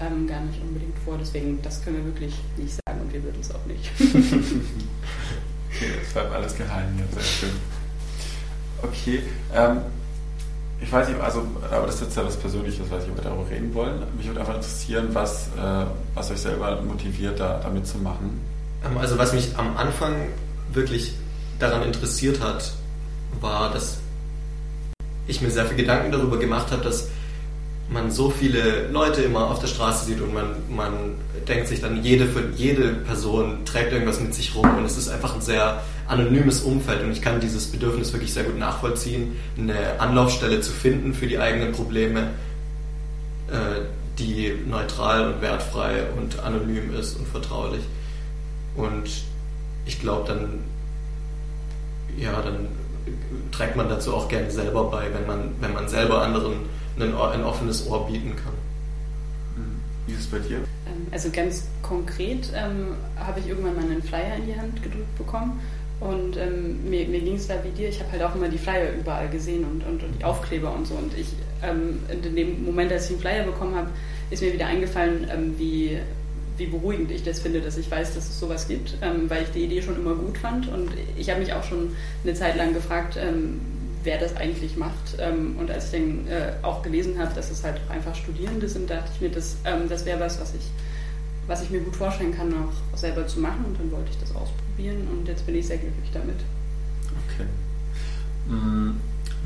ähm, 0.00 0.26
gar 0.26 0.40
nicht 0.40 0.60
unbedingt 0.60 0.98
vor. 1.04 1.16
Deswegen, 1.18 1.60
das 1.62 1.82
können 1.84 1.98
wir 1.98 2.04
wirklich 2.06 2.34
nicht 2.56 2.74
sagen 2.86 3.00
und 3.00 3.12
wir 3.12 3.22
würden 3.22 3.40
es 3.40 3.54
auch 3.54 3.64
nicht. 3.66 3.90
okay, 5.70 5.90
das 6.00 6.12
bleibt 6.12 6.32
alles 6.32 6.56
geheim 6.56 6.94
hier, 6.96 7.06
sehr 7.12 7.22
schön. 7.22 7.50
Okay, 8.82 9.22
ähm, 9.54 9.82
ich 10.82 10.90
weiß 10.90 11.08
nicht, 11.08 11.20
also, 11.20 11.46
aber 11.70 11.86
das 11.86 11.96
ist 11.96 12.00
jetzt 12.02 12.16
ja 12.16 12.24
was 12.24 12.36
Persönliches, 12.36 12.90
weiß 12.90 13.04
ich, 13.04 13.10
ob 13.10 13.16
wir 13.16 13.24
darüber 13.24 13.50
reden 13.50 13.74
wollen. 13.74 14.02
Mich 14.16 14.26
würde 14.26 14.40
einfach 14.40 14.54
interessieren, 14.54 15.08
was, 15.12 15.48
äh, 15.48 15.84
was 16.14 16.30
euch 16.30 16.40
selber 16.40 16.80
motiviert, 16.82 17.38
da, 17.38 17.60
da 17.62 17.68
mitzumachen. 17.68 18.40
Ähm, 18.84 18.96
also, 18.98 19.18
was 19.18 19.32
mich 19.32 19.56
am 19.56 19.76
Anfang 19.76 20.14
wirklich 20.72 21.14
daran 21.58 21.82
interessiert 21.82 22.40
hat, 22.40 22.72
war, 23.40 23.72
dass 23.72 23.98
ich 25.26 25.42
mir 25.42 25.50
sehr 25.50 25.66
viel 25.66 25.76
Gedanken 25.76 26.12
darüber 26.12 26.38
gemacht 26.38 26.72
habe, 26.72 26.82
dass 26.82 27.08
man 27.90 28.10
so 28.10 28.30
viele 28.30 28.88
Leute 28.88 29.22
immer 29.22 29.50
auf 29.50 29.58
der 29.58 29.66
Straße 29.66 30.06
sieht 30.06 30.20
und 30.20 30.32
man, 30.32 30.54
man 30.68 30.92
denkt 31.48 31.66
sich 31.66 31.80
dann, 31.80 32.02
jede, 32.02 32.28
jede 32.56 32.88
Person 32.94 33.64
trägt 33.64 33.92
irgendwas 33.92 34.20
mit 34.20 34.32
sich 34.32 34.54
rum 34.54 34.78
und 34.78 34.84
es 34.84 34.96
ist 34.96 35.08
einfach 35.08 35.34
ein 35.34 35.40
sehr 35.40 35.82
anonymes 36.10 36.62
Umfeld 36.62 37.02
und 37.04 37.12
ich 37.12 37.22
kann 37.22 37.40
dieses 37.40 37.66
Bedürfnis 37.68 38.12
wirklich 38.12 38.32
sehr 38.32 38.44
gut 38.44 38.58
nachvollziehen, 38.58 39.36
eine 39.56 40.00
Anlaufstelle 40.00 40.60
zu 40.60 40.72
finden 40.72 41.14
für 41.14 41.26
die 41.26 41.38
eigenen 41.38 41.72
Probleme, 41.72 42.30
äh, 43.48 43.82
die 44.18 44.54
neutral 44.68 45.32
und 45.32 45.40
wertfrei 45.40 46.04
und 46.16 46.40
anonym 46.40 46.94
ist 46.94 47.16
und 47.16 47.28
vertraulich. 47.28 47.82
Und 48.76 49.08
ich 49.86 50.00
glaube, 50.00 50.26
dann, 50.26 50.64
ja, 52.18 52.42
dann 52.42 52.68
trägt 53.52 53.76
man 53.76 53.88
dazu 53.88 54.14
auch 54.14 54.28
gerne 54.28 54.50
selber 54.50 54.90
bei, 54.90 55.12
wenn 55.14 55.26
man, 55.26 55.52
wenn 55.60 55.72
man 55.72 55.88
selber 55.88 56.22
anderen 56.22 56.54
ein, 56.98 57.14
ein 57.14 57.44
offenes 57.44 57.86
Ohr 57.86 58.06
bieten 58.08 58.34
kann. 58.36 58.52
Mhm. 59.56 59.80
Wie 60.06 60.12
ist 60.12 60.20
es 60.20 60.26
bei 60.26 60.38
dir? 60.40 60.56
Ähm, 60.56 61.06
also 61.12 61.30
ganz 61.30 61.64
konkret 61.82 62.52
ähm, 62.54 62.94
habe 63.16 63.40
ich 63.40 63.48
irgendwann 63.48 63.76
mal 63.76 63.84
einen 63.84 64.02
Flyer 64.02 64.36
in 64.36 64.46
die 64.46 64.56
Hand 64.56 64.82
gedrückt 64.82 65.16
bekommen 65.16 65.60
und 66.00 66.38
ähm, 66.38 66.88
mir, 66.88 67.06
mir 67.06 67.20
ging 67.20 67.36
es 67.36 67.46
da 67.46 67.62
wie 67.62 67.68
dir, 67.68 67.90
ich 67.90 68.00
habe 68.00 68.12
halt 68.12 68.22
auch 68.22 68.34
immer 68.34 68.48
die 68.48 68.56
Flyer 68.56 68.90
überall 68.98 69.28
gesehen 69.28 69.64
und, 69.64 69.86
und, 69.86 70.02
und 70.02 70.18
die 70.18 70.24
Aufkleber 70.24 70.72
und 70.72 70.86
so. 70.86 70.94
Und 70.94 71.12
ich, 71.16 71.28
ähm, 71.62 72.00
in 72.08 72.34
dem 72.34 72.64
Moment, 72.64 72.90
als 72.90 73.04
ich 73.04 73.16
den 73.16 73.20
Flyer 73.20 73.44
bekommen 73.44 73.74
habe, 73.74 73.90
ist 74.30 74.42
mir 74.42 74.52
wieder 74.52 74.66
eingefallen, 74.66 75.28
ähm, 75.30 75.58
wie, 75.58 75.98
wie 76.56 76.66
beruhigend 76.66 77.10
ich 77.10 77.22
das 77.22 77.40
finde, 77.40 77.60
dass 77.60 77.76
ich 77.76 77.90
weiß, 77.90 78.14
dass 78.14 78.30
es 78.30 78.40
sowas 78.40 78.66
gibt, 78.66 78.96
ähm, 79.02 79.28
weil 79.28 79.42
ich 79.42 79.50
die 79.50 79.62
Idee 79.62 79.82
schon 79.82 79.96
immer 79.96 80.14
gut 80.14 80.38
fand. 80.38 80.68
Und 80.68 80.90
ich 81.18 81.28
habe 81.28 81.40
mich 81.40 81.52
auch 81.52 81.64
schon 81.64 81.94
eine 82.24 82.32
Zeit 82.32 82.56
lang 82.56 82.72
gefragt, 82.72 83.18
ähm, 83.20 83.60
wer 84.02 84.16
das 84.16 84.34
eigentlich 84.36 84.78
macht. 84.78 85.18
Ähm, 85.18 85.56
und 85.58 85.70
als 85.70 85.92
ich 85.92 86.00
dann 86.00 86.26
äh, 86.28 86.52
auch 86.62 86.80
gelesen 86.80 87.18
habe, 87.18 87.34
dass 87.34 87.50
es 87.50 87.62
halt 87.62 87.78
einfach 87.90 88.14
Studierende 88.14 88.70
sind, 88.70 88.88
dachte 88.88 89.10
ich 89.14 89.20
mir, 89.20 89.28
das, 89.28 89.56
das 89.86 90.06
wäre 90.06 90.18
was, 90.18 90.40
was 90.40 90.54
ich 90.54 90.62
was 91.46 91.62
ich 91.62 91.70
mir 91.70 91.80
gut 91.80 91.96
vorstellen 91.96 92.32
kann, 92.32 92.54
auch 92.54 92.96
selber 92.96 93.26
zu 93.26 93.40
machen. 93.40 93.64
Und 93.66 93.80
dann 93.80 93.90
wollte 93.90 94.10
ich 94.10 94.18
das 94.18 94.30
ausprobieren 94.30 94.69
und 94.88 95.28
jetzt 95.28 95.44
bin 95.46 95.54
ich 95.56 95.66
sehr 95.66 95.78
glücklich 95.78 96.10
damit. 96.12 96.36
Okay. 97.28 97.46
Mm, 98.48 98.96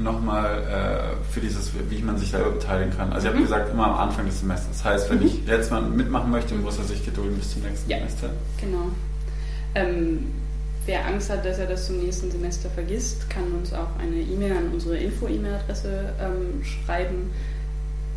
nochmal 0.03 1.17
äh, 1.19 1.33
für 1.33 1.41
dieses, 1.41 1.71
wie 1.91 2.03
man 2.03 2.19
sich 2.19 2.31
selber 2.31 2.51
beteiligen 2.53 2.97
kann. 2.97 3.13
Also 3.13 3.27
ich 3.27 3.33
habe 3.33 3.39
Mhm. 3.39 3.45
gesagt, 3.45 3.71
immer 3.73 3.87
am 3.87 4.09
Anfang 4.09 4.27
des 4.27 4.41
Semesters. 4.41 4.69
Das 4.73 4.85
heißt, 4.85 5.11
wenn 5.11 5.19
Mhm. 5.21 5.27
ich 5.27 5.47
jetzt 5.47 5.71
mal 5.71 5.83
mitmachen 5.83 6.31
möchte, 6.31 6.55
muss 6.55 6.79
er 6.79 6.85
sich 6.85 7.05
gedulden 7.05 7.37
bis 7.37 7.51
zum 7.53 7.63
nächsten 7.63 7.91
Ja. 7.91 7.99
Semester. 7.99 8.31
Genau. 8.61 8.87
Ähm, 9.75 10.27
wer 10.87 11.07
Angst 11.07 11.31
hat, 11.31 11.45
dass 11.45 11.59
er 11.59 11.67
das 11.67 11.87
zum 11.87 11.99
nächsten 11.99 12.31
Semester 12.31 12.71
vergisst, 12.71 13.29
kann 13.31 13.45
uns 13.53 13.73
auch 13.73 13.89
eine 13.99 14.17
E-Mail 14.17 14.53
an 14.53 14.69
unsere 14.73 14.97
Info-E-Mail-Adresse 14.97 16.13
ähm, 16.21 16.65
schreiben, 16.65 17.31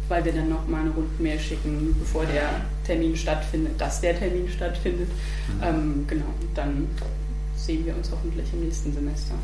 weil 0.09 0.23
wir 0.23 0.31
dann 0.31 0.49
nochmal 0.49 0.81
eine 0.81 0.91
Rundmail 0.91 1.39
schicken, 1.39 1.95
bevor 1.99 2.25
der 2.25 2.49
Termin 2.85 3.15
stattfindet, 3.15 3.79
dass 3.79 4.01
der 4.01 4.17
Termin 4.17 4.47
stattfindet. 4.49 5.09
Ähm, 5.61 6.05
genau, 6.07 6.33
dann 6.55 6.87
sehen 7.55 7.85
wir 7.85 7.95
uns 7.95 8.11
hoffentlich 8.11 8.51
im 8.53 8.61
nächsten 8.61 8.93
Semester. 8.93 9.35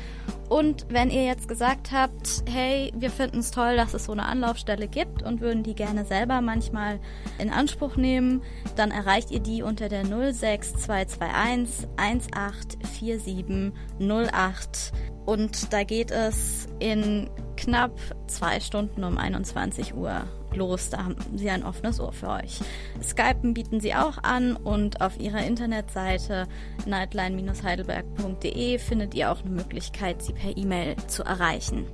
Und 0.51 0.85
wenn 0.91 1.09
ihr 1.09 1.25
jetzt 1.25 1.49
gesagt 1.49 1.93
habt, 1.93 2.45
hey, 2.47 2.93
wir 2.95 3.09
finden 3.09 3.39
es 3.39 3.53
toll, 3.53 3.77
dass 3.77 3.95
es 3.95 4.05
so 4.05 4.13
eine 4.13 4.27
Anlaufstelle 4.27 4.87
gibt 4.87 5.23
und 5.23 5.41
würden 5.41 5.63
die 5.63 5.75
gerne 5.75 6.05
selber 6.05 6.43
manchmal 6.43 7.01
in 7.39 7.49
Anspruch 7.49 7.97
nehmen, 7.97 8.43
dann 8.77 8.91
erreicht 8.91 9.31
ihr 9.31 9.41
die 9.41 9.63
unter 9.63 9.89
der 9.89 10.05
06221 10.05 11.89
184708. 11.97 14.93
Und 15.27 15.73
da 15.73 15.85
geht 15.85 16.11
es 16.11 16.69
in 16.79 17.31
knapp 17.57 17.93
zwei 18.27 18.61
Stunden 18.61 19.05
um 19.05 19.17
21 19.17 19.95
Uhr 19.95 20.25
los. 20.55 20.91
Da 20.91 21.05
haben 21.05 21.17
sie 21.35 21.51
ein 21.51 21.65
offenes 21.65 22.01
Ohr 22.01 22.13
für 22.13 22.29
euch. 22.29 22.61
Skypen 23.03 23.55
bieten 23.55 23.81
sie 23.81 23.95
auch 23.95 24.19
an 24.23 24.57
und 24.57 25.01
auf 25.01 25.19
ihrer 25.19 25.45
Internetseite 25.45 26.47
nightline-heidelberg.de 26.87 28.79
findet 28.79 29.15
ihr 29.15 29.31
auch 29.33 29.41
eine 29.41 29.51
Möglichkeit, 29.51 30.23
sie 30.23 30.33
per 30.33 30.57
E-Mail 30.57 30.97
zu 31.07 31.23
erreichen. 31.23 31.87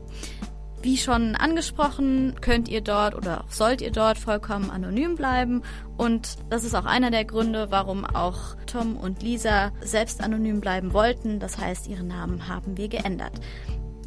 Wie 0.83 0.97
schon 0.97 1.37
angesprochen, 1.37 2.37
könnt 2.40 2.69
ihr 2.71 2.81
dort 2.81 3.14
oder 3.14 3.45
sollt 3.51 3.83
ihr 3.83 3.90
dort 3.90 4.16
vollkommen 4.16 4.71
anonym 4.71 5.14
bleiben. 5.14 5.62
Und 5.99 6.38
das 6.49 6.64
ist 6.64 6.75
auch 6.75 6.87
einer 6.87 7.11
der 7.11 7.27
Gründe, 7.27 7.71
warum 7.71 8.07
auch 8.07 8.57
Tom 8.64 8.97
und 8.97 9.23
Lisa 9.23 9.73
selbst 9.83 10.23
anonym 10.23 10.62
bleiben 10.62 10.95
wollten. 10.95 11.38
Das 11.38 11.59
heißt, 11.59 11.87
ihre 11.87 12.05
Namen 12.05 12.49
haben 12.49 12.79
wir 12.79 12.88
geändert. 12.88 13.33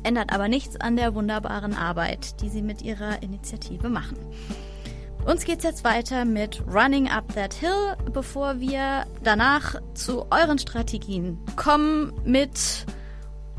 Ändert 0.01 0.33
aber 0.33 0.47
nichts 0.47 0.75
an 0.75 0.97
der 0.97 1.13
wunderbaren 1.13 1.75
Arbeit, 1.75 2.41
die 2.41 2.49
sie 2.49 2.63
mit 2.63 2.81
ihrer 2.81 3.21
Initiative 3.21 3.87
machen. 3.87 4.17
Uns 5.25 5.45
geht's 5.45 5.63
jetzt 5.63 5.83
weiter 5.83 6.25
mit 6.25 6.63
Running 6.67 7.07
Up 7.07 7.33
That 7.35 7.53
Hill, 7.53 7.95
bevor 8.11 8.59
wir 8.59 9.05
danach 9.23 9.75
zu 9.93 10.25
euren 10.31 10.57
Strategien 10.57 11.37
kommen, 11.55 12.13
mit 12.25 12.85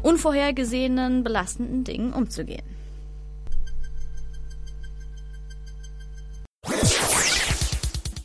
unvorhergesehenen, 0.03 1.23
belastenden 1.23 1.85
Dingen 1.85 2.13
umzugehen. 2.13 2.74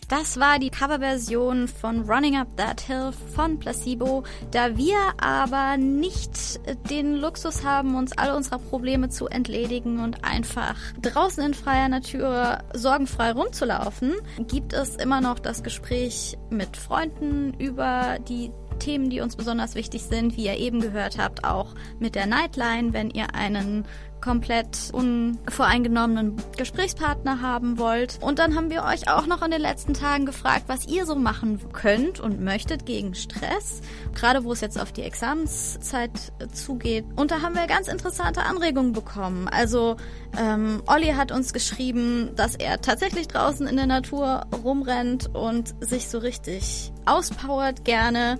Das 0.10 0.39
war 0.39 0.58
die 0.58 0.72
Coverversion 0.72 1.67
von 1.67 2.10
Running 2.10 2.36
Up 2.36 2.58
That 2.58 2.82
Hill 2.82 3.12
von 3.36 3.60
Placebo. 3.60 4.24
Da 4.50 4.76
wir 4.76 4.98
aber 5.19 5.78
nicht 5.78 6.60
den 6.89 7.15
Luxus 7.15 7.63
haben, 7.63 7.93
uns 7.93 8.17
all 8.17 8.36
unserer 8.36 8.58
Probleme 8.58 9.10
zu 9.10 9.28
entledigen 9.28 10.00
und 10.00 10.26
einfach 10.26 10.76
draußen 11.04 11.43
in 11.45 11.54
freier 11.54 11.89
Natur 11.89 12.58
sorgenfrei 12.74 13.34
rumzulaufen, 13.34 14.15
gibt 14.48 14.74
es 14.74 14.95
immer 14.95 15.22
noch 15.22 15.38
das 15.38 15.62
Gespräch 15.62 16.39
mit 16.50 16.76
Freunden 16.76 17.54
über 17.60 18.17
die 18.28 18.52
Themen, 18.80 19.12
die 19.12 19.22
uns 19.22 19.36
besonders 19.36 19.76
wichtig 19.76 20.04
sind, 20.04 20.38
wie 20.38 20.45
ihr 20.45 20.58
eben 20.58 20.80
gehört 20.80 21.17
habt, 21.19 21.43
auch 21.43 21.76
mit 22.00 22.15
der 22.15 22.26
Nightline, 22.26 22.93
wenn 22.93 23.12
ihr 23.12 23.36
einen 23.36 23.86
komplett 24.21 24.91
unvoreingenommenen 24.93 26.36
Gesprächspartner 26.58 27.41
haben 27.41 27.77
wollt. 27.77 28.19
Und 28.21 28.39
dann 28.39 28.55
haben 28.55 28.69
wir 28.69 28.84
euch 28.84 29.10
auch 29.10 29.27
noch 29.27 29.41
in 29.41 29.51
den 29.51 29.62
letzten 29.62 29.93
Tagen 29.93 30.25
gefragt, 30.25 30.63
was 30.67 30.88
ihr 30.88 31.05
so 31.05 31.15
machen 31.15 31.60
könnt 31.71 32.19
und 32.19 32.41
möchtet 32.41 32.86
gegen 32.86 33.15
Stress, 33.15 33.82
gerade 34.13 34.43
wo 34.43 34.51
es 34.51 34.62
jetzt 34.62 34.79
auf 34.79 34.91
die 34.91 35.03
Examenszeit 35.03 36.12
zugeht. 36.53 37.05
Und 37.15 37.32
da 37.32 37.41
haben 37.41 37.55
wir 37.55 37.67
ganz 37.67 37.88
interessante 37.88 38.43
Anregungen 38.43 38.93
bekommen. 38.93 39.47
Also 39.47 39.97
ähm, 40.38 40.82
Olli 40.88 41.13
hat 41.13 41.32
uns 41.32 41.53
geschrieben, 41.53 42.32
dass 42.36 42.55
er 42.55 42.82
tatsächlich 42.82 43.27
draußen 43.27 43.67
in 43.67 43.75
der 43.75 43.88
Natur 43.88 44.45
rumrennt 44.63 45.34
und 45.34 45.73
sich 45.79 46.10
so 46.10 46.19
richtig 46.19 46.91
auspowert 47.05 47.86
gerne. 47.86 48.39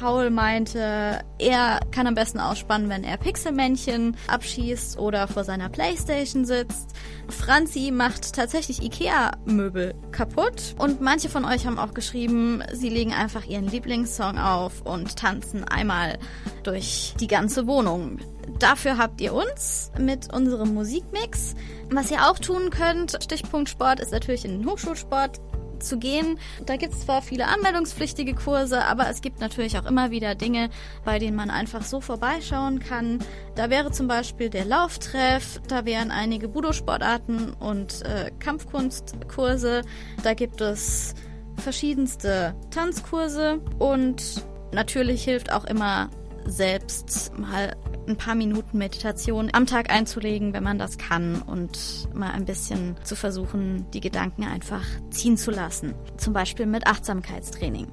Paul 0.00 0.30
meinte, 0.30 1.20
er 1.38 1.80
kann 1.90 2.06
am 2.06 2.14
besten 2.14 2.40
ausspannen, 2.40 2.88
wenn 2.88 3.04
er 3.04 3.16
Pixelmännchen 3.16 4.16
abschießt 4.28 4.98
oder 4.98 5.09
vor 5.28 5.44
seiner 5.44 5.68
Playstation 5.68 6.44
sitzt. 6.44 6.94
Franzi 7.28 7.90
macht 7.90 8.34
tatsächlich 8.34 8.82
Ikea-Möbel 8.82 9.94
kaputt. 10.10 10.74
Und 10.78 11.00
manche 11.00 11.28
von 11.28 11.44
euch 11.44 11.66
haben 11.66 11.78
auch 11.78 11.94
geschrieben, 11.94 12.62
sie 12.72 12.88
legen 12.88 13.12
einfach 13.12 13.46
ihren 13.46 13.68
Lieblingssong 13.68 14.38
auf 14.38 14.82
und 14.82 15.16
tanzen 15.16 15.64
einmal 15.64 16.18
durch 16.62 17.14
die 17.20 17.26
ganze 17.26 17.66
Wohnung. 17.66 18.18
Dafür 18.58 18.98
habt 18.98 19.20
ihr 19.20 19.32
uns 19.32 19.90
mit 19.98 20.32
unserem 20.32 20.74
Musikmix. 20.74 21.54
Was 21.90 22.10
ihr 22.10 22.28
auch 22.28 22.38
tun 22.38 22.70
könnt, 22.70 23.18
Stichpunkt 23.22 23.68
Sport 23.68 24.00
ist 24.00 24.12
natürlich 24.12 24.44
in 24.44 24.58
den 24.58 24.70
Hochschulsport 24.70 25.40
zu 25.80 25.98
gehen. 25.98 26.38
Da 26.66 26.76
gibt 26.76 26.94
es 26.94 27.00
zwar 27.00 27.22
viele 27.22 27.46
anmeldungspflichtige 27.48 28.34
Kurse, 28.34 28.84
aber 28.84 29.08
es 29.08 29.20
gibt 29.20 29.40
natürlich 29.40 29.78
auch 29.78 29.86
immer 29.86 30.10
wieder 30.10 30.34
Dinge, 30.34 30.70
bei 31.04 31.18
denen 31.18 31.36
man 31.36 31.50
einfach 31.50 31.82
so 31.82 32.00
vorbeischauen 32.00 32.78
kann. 32.80 33.18
Da 33.54 33.70
wäre 33.70 33.90
zum 33.90 34.08
Beispiel 34.08 34.50
der 34.50 34.64
Lauftreff, 34.64 35.60
da 35.68 35.84
wären 35.84 36.10
einige 36.10 36.48
Budo-Sportarten 36.48 37.52
und 37.58 38.02
äh, 38.02 38.30
Kampfkunstkurse. 38.38 39.82
Da 40.22 40.34
gibt 40.34 40.60
es 40.60 41.14
verschiedenste 41.56 42.54
Tanzkurse 42.70 43.60
und 43.78 44.44
natürlich 44.72 45.24
hilft 45.24 45.52
auch 45.52 45.64
immer 45.64 46.10
selbst 46.46 47.36
mal 47.38 47.76
ein 48.08 48.16
paar 48.16 48.34
Minuten 48.34 48.78
Meditation 48.78 49.50
am 49.52 49.66
Tag 49.66 49.90
einzulegen, 49.90 50.52
wenn 50.52 50.62
man 50.62 50.78
das 50.78 50.98
kann 50.98 51.42
und 51.42 52.08
mal 52.14 52.30
ein 52.30 52.44
bisschen 52.44 52.96
zu 53.04 53.16
versuchen, 53.16 53.86
die 53.92 54.00
Gedanken 54.00 54.44
einfach 54.44 54.84
ziehen 55.10 55.36
zu 55.36 55.50
lassen. 55.50 55.94
Zum 56.16 56.32
Beispiel 56.32 56.66
mit 56.66 56.86
Achtsamkeitstraining. 56.86 57.88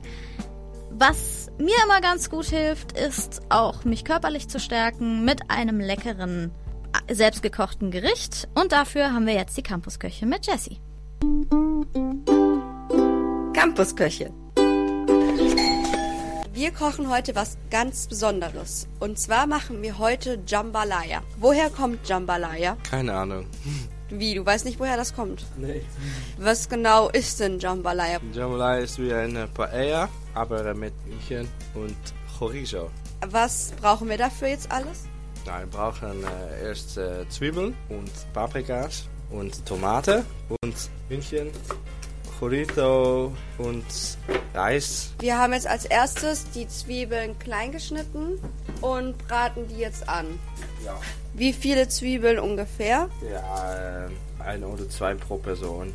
Was 0.92 1.52
mir 1.60 1.76
immer 1.86 2.02
ganz 2.02 2.30
gut 2.30 2.46
hilft, 2.46 2.94
ist 2.94 3.42
auch 3.50 3.86
mich 3.86 4.04
körperlich 4.04 4.48
zu 4.48 4.60
stärken 4.60 5.26
mit 5.26 5.50
einem 5.50 5.80
leckeren 5.80 6.52
selbstgekochten 7.12 7.92
Gericht. 7.92 8.48
Und 8.56 8.72
dafür 8.72 9.14
haben 9.14 9.28
wir 9.28 9.34
jetzt 9.34 9.58
die 9.58 9.64
Campusköche 9.64 10.26
mit 10.26 10.48
Jessie. 10.48 10.80
Campusköche. 13.54 14.32
Wir 16.58 16.72
kochen 16.72 17.08
heute 17.12 17.36
was 17.36 17.56
ganz 17.70 18.08
Besonderes. 18.08 18.88
Und 19.00 19.20
zwar 19.20 19.46
machen 19.46 19.84
wir 19.84 20.00
heute 20.00 20.40
Jambalaya. 20.48 21.22
Woher 21.38 21.70
kommt 21.70 22.10
Jambalaya? 22.10 22.78
Keine 22.82 23.14
Ahnung. 23.14 23.46
Wie, 24.10 24.34
du 24.34 24.44
weißt 24.44 24.66
nicht, 24.66 24.80
woher 24.80 24.98
das 24.98 25.14
kommt? 25.14 25.46
Nee. 25.56 25.84
Was 26.40 26.68
genau 26.68 27.10
ist 27.10 27.40
denn 27.40 27.60
Jambalaya? 27.60 28.20
Jambalaya 28.34 28.80
ist 28.80 28.98
wie 28.98 29.14
eine 29.14 29.46
Paella, 29.46 30.10
aber 30.34 30.74
mit 30.74 30.96
Hähnchen 31.06 31.48
und 31.76 31.96
Chorizo. 32.40 32.90
Was 33.28 33.74
brauchen 33.80 34.10
wir 34.10 34.18
dafür 34.18 34.48
jetzt 34.48 34.72
alles? 34.72 35.04
Na, 35.46 35.60
wir 35.60 35.68
brauchen 35.68 36.24
äh, 36.24 36.70
erst 36.70 36.98
äh, 36.98 37.30
Zwiebeln 37.30 37.76
und 37.90 38.12
Paprikas 38.34 39.08
und 39.30 39.64
Tomate 39.64 40.26
und 40.64 40.90
Hühnchen, 41.08 41.52
Chorizo 42.40 43.34
und 43.58 43.86
Reis. 44.54 45.12
Wir 45.20 45.38
haben 45.38 45.54
jetzt 45.54 45.68
als 45.68 45.86
erstes 45.86 46.50
die 46.52 46.68
Zwiebeln 46.68 47.38
klein 47.40 47.72
geschnitten 47.72 48.40
und 48.82 49.18
braten 49.28 49.68
die 49.68 49.78
jetzt 49.78 50.08
an. 50.08 50.28
Ja. 50.86 51.00
Wie 51.34 51.54
viele 51.54 51.88
Zwiebeln 51.88 52.40
ungefähr? 52.40 53.10
Ja, 53.32 54.06
äh, 54.06 54.10
ein 54.44 54.64
oder 54.64 54.88
zwei 54.90 55.16
pro 55.16 55.38
Person. 55.38 55.94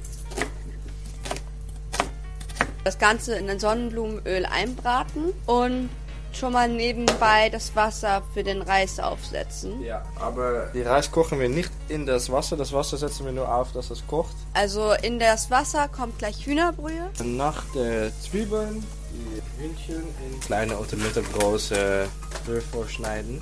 Das 2.84 2.98
Ganze 2.98 3.36
in 3.36 3.46
den 3.46 3.60
Sonnenblumenöl 3.60 4.44
einbraten 4.44 5.32
und 5.46 5.88
schon 6.36 6.52
mal 6.52 6.68
nebenbei 6.68 7.48
das 7.50 7.74
Wasser 7.76 8.22
für 8.32 8.42
den 8.42 8.62
Reis 8.62 8.98
aufsetzen. 8.98 9.82
Ja, 9.82 10.04
aber 10.20 10.70
die 10.74 10.82
Reis 10.82 11.10
kochen 11.10 11.40
wir 11.40 11.48
nicht 11.48 11.70
in 11.88 12.06
das 12.06 12.30
Wasser. 12.30 12.56
Das 12.56 12.72
Wasser 12.72 12.96
setzen 12.96 13.26
wir 13.26 13.32
nur 13.32 13.52
auf, 13.52 13.72
dass 13.72 13.90
es 13.90 14.06
kocht. 14.06 14.34
Also 14.54 14.92
in 15.02 15.18
das 15.18 15.50
Wasser 15.50 15.88
kommt 15.88 16.18
gleich 16.18 16.46
Hühnerbrühe. 16.46 17.10
Nach 17.22 17.62
der 17.74 18.10
Zwiebeln 18.20 18.84
die 19.12 19.62
Hühnchen 19.62 20.02
in 20.26 20.40
kleine 20.40 20.76
oder 20.76 20.96
mittelgroße 20.96 22.08
Würfel 22.46 22.88
schneiden. 22.88 23.40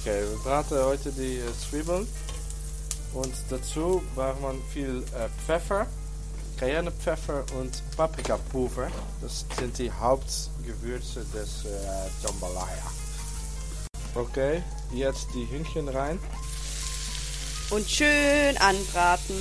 Okay, 0.00 0.22
wir 0.30 0.38
braten 0.42 0.78
heute 0.84 1.12
die 1.12 1.40
Zwiebeln. 1.68 2.08
Und 3.14 3.34
dazu 3.50 4.02
braucht 4.14 4.40
man 4.40 4.56
viel 4.72 5.04
äh, 5.14 5.28
Pfeffer, 5.44 5.86
Cayennepfeffer 6.62 7.44
und 7.58 7.82
Paprikapulver. 7.96 8.88
Das 9.20 9.44
sind 9.58 9.76
die 9.78 9.90
Hauptgewürze 9.90 11.26
des 11.34 11.64
äh, 11.64 12.24
Jambalaya. 12.24 12.86
Okay, 14.14 14.62
jetzt 14.94 15.26
die 15.34 15.44
Hühnchen 15.50 15.88
rein. 15.88 16.20
Und 17.70 17.90
schön 17.90 18.56
anbraten. 18.58 19.34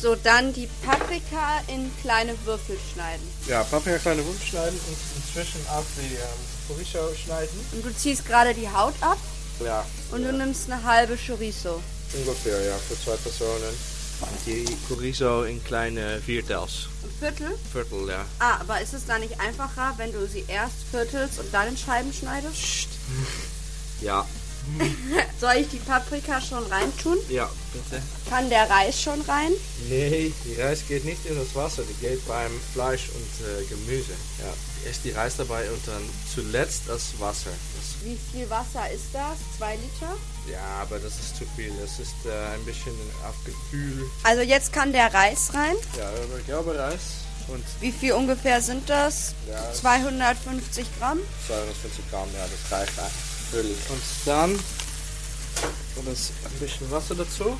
So, 0.00 0.14
dann 0.14 0.54
die 0.54 0.70
Paprika 0.86 1.60
in 1.66 1.90
kleine 2.00 2.32
Würfel 2.46 2.78
schneiden. 2.94 3.28
Ja, 3.46 3.64
Paprika 3.64 3.98
kleine 3.98 4.24
Würfel 4.24 4.46
schneiden 4.46 4.80
und 4.88 4.96
inzwischen 5.16 5.60
auch 5.68 5.84
die 6.00 6.14
ähm, 6.14 6.66
Chorizo 6.66 7.14
schneiden. 7.14 7.60
Und 7.72 7.84
du 7.84 7.94
ziehst 7.94 8.24
gerade 8.24 8.54
die 8.54 8.70
Haut 8.70 8.94
ab 9.02 9.18
Ja, 9.62 9.84
und 10.12 10.22
du 10.24 10.32
nimmst 10.32 10.70
eine 10.70 10.82
halbe 10.82 11.18
Chorizo. 11.18 11.82
ungefähr, 12.14 12.58
ja, 12.62 12.76
für 12.76 12.98
zwei 12.98 13.16
Personen. 13.16 13.97
Die 14.46 14.64
Chorizo 14.88 15.44
in 15.44 15.62
kleine 15.64 16.20
Viertels. 16.20 16.88
Ein 17.02 17.10
Viertel? 17.18 17.58
Viertel, 17.72 18.08
ja. 18.08 18.24
Ah, 18.38 18.58
aber 18.60 18.80
ist 18.80 18.94
es 18.94 19.06
da 19.06 19.18
nicht 19.18 19.38
einfacher, 19.40 19.94
wenn 19.96 20.12
du 20.12 20.26
sie 20.26 20.44
erst 20.48 20.76
viertelst 20.90 21.38
und 21.38 21.52
dann 21.52 21.68
in 21.68 21.76
Scheiben 21.76 22.12
schneidest? 22.12 22.88
Ja, 24.00 24.26
Soll 25.40 25.54
ich 25.60 25.68
die 25.68 25.78
Paprika 25.78 26.40
schon 26.40 26.64
reintun? 26.66 27.18
ja, 27.28 27.48
bitte. 27.72 28.02
Kann 28.28 28.48
der 28.50 28.68
Reis 28.68 29.00
schon 29.00 29.20
rein? 29.22 29.52
Nee, 29.88 30.32
die 30.44 30.60
Reis 30.60 30.80
geht 30.86 31.04
nicht 31.04 31.24
in 31.26 31.36
das 31.38 31.54
Wasser, 31.54 31.82
die 31.88 32.06
geht 32.06 32.26
beim 32.26 32.50
Fleisch 32.72 33.08
und 33.14 33.46
äh, 33.46 33.64
Gemüse. 33.64 34.12
Ja, 34.40 34.52
erst 34.86 35.04
die 35.04 35.10
Reis 35.12 35.36
dabei 35.36 35.70
und 35.70 35.86
dann 35.86 36.02
zuletzt 36.34 36.82
das 36.88 37.18
Wasser. 37.18 37.50
Das, 37.50 38.04
Wie 38.04 38.18
viel 38.32 38.48
Wasser 38.50 38.90
ist 38.90 39.06
das? 39.12 39.38
Zwei 39.56 39.76
Liter? 39.76 40.16
Ja, 40.50 40.82
aber 40.82 40.98
das 40.98 41.14
ist 41.18 41.36
zu 41.36 41.44
viel. 41.56 41.72
Das 41.80 41.98
ist 41.98 42.14
äh, 42.26 42.54
ein 42.54 42.64
bisschen 42.64 42.92
auf 43.26 43.34
Gefühl. 43.44 44.08
Also 44.22 44.42
jetzt 44.42 44.72
kann 44.72 44.92
der 44.92 45.12
Reis 45.12 45.52
rein. 45.54 45.76
Ja, 45.96 46.08
aber 46.08 46.40
gelber 46.46 46.78
Reis 46.78 47.24
und 47.48 47.64
Wie 47.80 47.92
viel 47.92 48.12
ungefähr 48.12 48.60
sind 48.60 48.88
das? 48.88 49.34
ja, 49.48 49.72
250 49.72 50.86
Gramm? 50.98 51.18
250 51.46 52.10
Gramm, 52.10 52.28
ja, 52.34 52.44
das 52.46 52.72
reicht 52.78 52.92
völlig. 53.50 53.76
Und 53.90 54.02
dann 54.26 54.58
kommt 55.94 56.08
das 56.08 56.30
ein 56.44 56.58
bisschen 56.58 56.90
Wasser 56.90 57.14
dazu. 57.14 57.56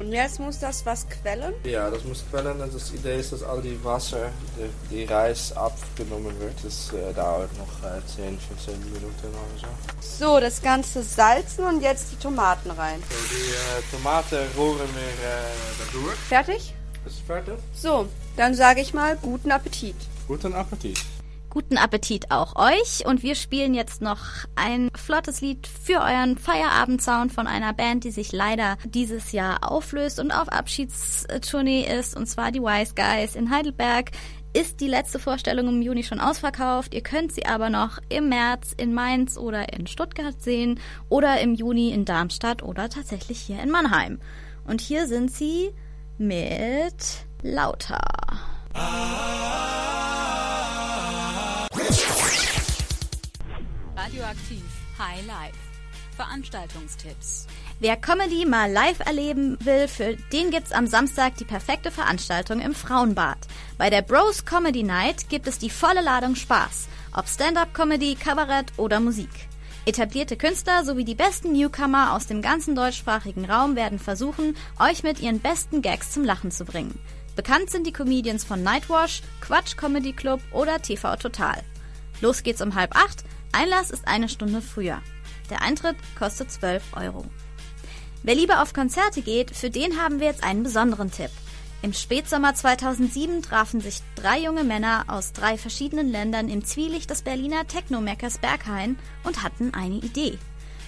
Und 0.00 0.12
jetzt 0.12 0.38
muss 0.38 0.60
das 0.60 0.86
was 0.86 1.08
quellen. 1.08 1.54
Ja, 1.64 1.90
das 1.90 2.04
muss 2.04 2.24
quellen 2.30 2.60
und 2.60 2.72
das 2.72 2.92
Idee 2.92 3.18
ist, 3.18 3.32
dass 3.32 3.42
all 3.42 3.60
die 3.60 3.82
Wasser, 3.82 4.30
die, 4.56 4.96
die 4.96 5.04
Reis 5.04 5.52
abgenommen 5.52 6.38
wird. 6.38 6.54
Das 6.62 6.92
äh, 6.92 7.12
dauert 7.12 7.50
noch 7.58 7.88
äh, 7.88 8.00
10, 8.06 8.38
15 8.38 8.78
Minuten 8.80 9.26
oder 9.26 9.60
so. 9.60 10.26
So, 10.26 10.40
das 10.40 10.62
Ganze 10.62 11.02
salzen 11.02 11.64
und 11.64 11.82
jetzt 11.82 12.12
die 12.12 12.16
Tomaten 12.16 12.70
rein. 12.70 13.02
So, 13.10 13.36
die 13.36 13.50
äh, 13.50 13.82
Tomaten 13.90 14.38
rohren 14.56 14.88
wir 14.94 15.28
äh, 15.28 15.92
dadurch. 15.92 16.16
Fertig? 16.28 16.74
Ist 17.04 17.20
fertig. 17.26 17.54
So, 17.74 18.06
dann 18.36 18.54
sage 18.54 18.80
ich 18.80 18.94
mal 18.94 19.16
guten 19.16 19.50
Appetit. 19.50 19.96
Guten 20.28 20.54
Appetit. 20.54 21.04
Guten 21.50 21.78
Appetit 21.78 22.30
auch 22.30 22.54
euch 22.56 23.06
und 23.06 23.22
wir 23.22 23.34
spielen 23.34 23.74
jetzt 23.74 24.02
noch 24.02 24.18
ein 24.54 24.87
flottes 25.08 25.40
Lied 25.40 25.66
für 25.66 26.02
euren 26.02 26.36
Feierabendsound 26.36 27.32
von 27.32 27.46
einer 27.46 27.72
Band, 27.72 28.04
die 28.04 28.10
sich 28.10 28.30
leider 28.30 28.76
dieses 28.84 29.32
Jahr 29.32 29.72
auflöst 29.72 30.20
und 30.20 30.32
auf 30.32 30.50
Abschiedstournee 30.50 31.86
ist 31.98 32.14
und 32.14 32.26
zwar 32.26 32.52
die 32.52 32.60
Wise 32.60 32.92
Guys 32.94 33.34
in 33.34 33.48
Heidelberg. 33.48 34.10
Ist 34.52 34.82
die 34.82 34.86
letzte 34.86 35.18
Vorstellung 35.18 35.68
im 35.68 35.80
Juni 35.80 36.02
schon 36.02 36.20
ausverkauft. 36.20 36.92
Ihr 36.92 37.00
könnt 37.00 37.32
sie 37.32 37.46
aber 37.46 37.70
noch 37.70 38.00
im 38.10 38.28
März 38.28 38.74
in 38.76 38.92
Mainz 38.92 39.38
oder 39.38 39.72
in 39.72 39.86
Stuttgart 39.86 40.42
sehen 40.42 40.78
oder 41.08 41.40
im 41.40 41.54
Juni 41.54 41.88
in 41.88 42.04
Darmstadt 42.04 42.62
oder 42.62 42.90
tatsächlich 42.90 43.40
hier 43.40 43.62
in 43.62 43.70
Mannheim. 43.70 44.20
Und 44.66 44.82
hier 44.82 45.06
sind 45.06 45.30
sie 45.30 45.70
mit 46.18 47.24
Lauter. 47.40 48.02
Radioaktiv 53.96 54.87
High 54.98 55.24
Life. 55.26 55.56
Veranstaltungstipps. 56.16 57.46
Wer 57.78 57.96
Comedy 57.96 58.44
mal 58.44 58.70
live 58.72 58.98
erleben 58.98 59.56
will, 59.60 59.86
für 59.86 60.16
den 60.32 60.50
gibt's 60.50 60.72
am 60.72 60.88
Samstag 60.88 61.36
die 61.36 61.44
perfekte 61.44 61.92
Veranstaltung 61.92 62.60
im 62.60 62.74
Frauenbad. 62.74 63.38
Bei 63.76 63.88
der 63.88 64.02
Bros 64.02 64.44
Comedy 64.44 64.82
Night 64.82 65.28
gibt 65.28 65.46
es 65.46 65.58
die 65.58 65.70
volle 65.70 66.00
Ladung 66.00 66.34
Spaß. 66.34 66.88
Ob 67.12 67.28
Stand-up-Comedy, 67.28 68.16
Kabarett 68.16 68.72
oder 68.76 68.98
Musik. 68.98 69.30
Etablierte 69.86 70.36
Künstler 70.36 70.84
sowie 70.84 71.04
die 71.04 71.14
besten 71.14 71.52
Newcomer 71.52 72.14
aus 72.14 72.26
dem 72.26 72.42
ganzen 72.42 72.74
deutschsprachigen 72.74 73.44
Raum 73.44 73.76
werden 73.76 74.00
versuchen, 74.00 74.56
euch 74.80 75.04
mit 75.04 75.20
ihren 75.20 75.38
besten 75.38 75.80
Gags 75.80 76.10
zum 76.10 76.24
Lachen 76.24 76.50
zu 76.50 76.64
bringen. 76.64 76.98
Bekannt 77.36 77.70
sind 77.70 77.86
die 77.86 77.92
Comedians 77.92 78.42
von 78.42 78.64
Nightwash, 78.64 79.22
Quatsch 79.40 79.76
Comedy 79.76 80.12
Club 80.12 80.40
oder 80.50 80.82
TV 80.82 81.14
Total. 81.14 81.62
Los 82.20 82.42
geht's 82.42 82.60
um 82.60 82.74
halb 82.74 82.96
acht. 82.96 83.22
Einlass 83.52 83.90
ist 83.90 84.06
eine 84.06 84.28
Stunde 84.28 84.62
früher. 84.62 85.00
Der 85.50 85.62
Eintritt 85.62 85.96
kostet 86.18 86.50
12 86.50 86.82
Euro. 86.94 87.24
Wer 88.22 88.34
lieber 88.34 88.62
auf 88.62 88.72
Konzerte 88.72 89.22
geht, 89.22 89.54
für 89.54 89.70
den 89.70 90.00
haben 90.00 90.20
wir 90.20 90.26
jetzt 90.26 90.44
einen 90.44 90.62
besonderen 90.62 91.10
Tipp. 91.10 91.30
Im 91.80 91.92
Spätsommer 91.92 92.54
2007 92.54 93.42
trafen 93.42 93.80
sich 93.80 94.00
drei 94.16 94.40
junge 94.40 94.64
Männer 94.64 95.04
aus 95.06 95.32
drei 95.32 95.56
verschiedenen 95.56 96.08
Ländern 96.08 96.48
im 96.48 96.64
Zwielicht 96.64 97.08
des 97.08 97.22
Berliner 97.22 97.68
Technomeckers 97.68 98.38
Berghain 98.38 98.98
und 99.22 99.44
hatten 99.44 99.72
eine 99.74 99.94
Idee. 99.94 100.38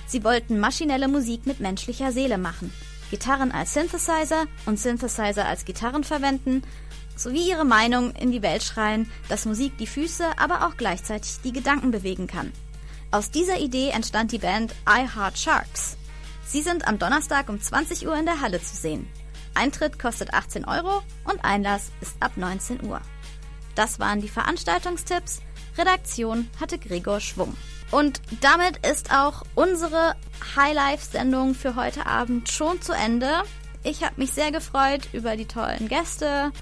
Sie 0.07 0.25
wollten 0.25 0.59
maschinelle 0.59 1.07
Musik 1.07 1.47
mit 1.47 1.61
menschlicher 1.61 2.11
Seele 2.11 2.39
machen, 2.39 2.73
Gitarren 3.11 3.53
als 3.53 3.75
Synthesizer 3.75 4.47
und 4.67 4.81
Synthesizer 4.81 5.47
als 5.47 5.65
Gitarren 5.65 6.03
verwenden, 6.03 6.63
sowie 7.21 7.51
ihre 7.51 7.65
Meinung 7.65 8.13
in 8.13 8.33
die 8.33 8.43
Welt 8.43 8.63
schreien, 8.63 9.11
dass 9.29 9.45
Musik 9.45 9.77
die 9.79 9.87
Füße, 9.87 10.39
aber 10.39 10.67
auch 10.67 10.77
gleichzeitig 10.77 11.41
die 11.45 11.53
Gedanken 11.53 11.91
bewegen 11.91 12.27
kann. 12.27 12.53
Aus 13.11 13.31
dieser 13.31 13.59
Idee 13.59 13.91
entstand 13.91 14.33
die 14.33 14.39
Band 14.39 14.73
I 14.89 15.07
Heart 15.15 15.39
Sharks. 15.39 15.97
Sie 16.47 16.63
sind 16.63 16.87
am 16.89 16.99
Donnerstag 16.99 17.49
um 17.49 17.61
20 17.61 18.07
Uhr 18.07 18.17
in 18.17 18.25
der 18.25 18.41
Halle 18.41 18.63
zu 18.63 18.77
sehen. 18.77 19.09
Eintritt 19.55 19.99
kostet 19.99 20.33
18 20.33 20.65
Euro 20.65 21.03
und 21.25 21.45
Einlass 21.45 21.91
ist 22.01 22.17
ab 22.21 22.33
19 22.37 22.85
Uhr. 22.85 23.01
Das 23.75 23.99
waren 23.99 24.21
die 24.21 24.29
Veranstaltungstipps. 24.29 25.43
Redaktion 25.77 26.49
hatte 26.61 26.79
Gregor 26.79 27.21
Schwung. 27.21 27.57
Und 27.91 28.21
damit 28.41 28.87
ist 28.87 29.13
auch 29.13 29.43
unsere 29.55 30.15
Highlife-Sendung 30.57 31.55
für 31.55 31.75
heute 31.75 32.07
Abend 32.07 32.49
schon 32.49 32.81
zu 32.81 32.93
Ende. 32.93 33.43
Ich 33.83 34.05
habe 34.05 34.15
mich 34.17 34.33
sehr 34.33 34.53
gefreut 34.53 35.09
über 35.13 35.37
die 35.37 35.47
tollen 35.47 35.89
Gäste, 35.89 36.53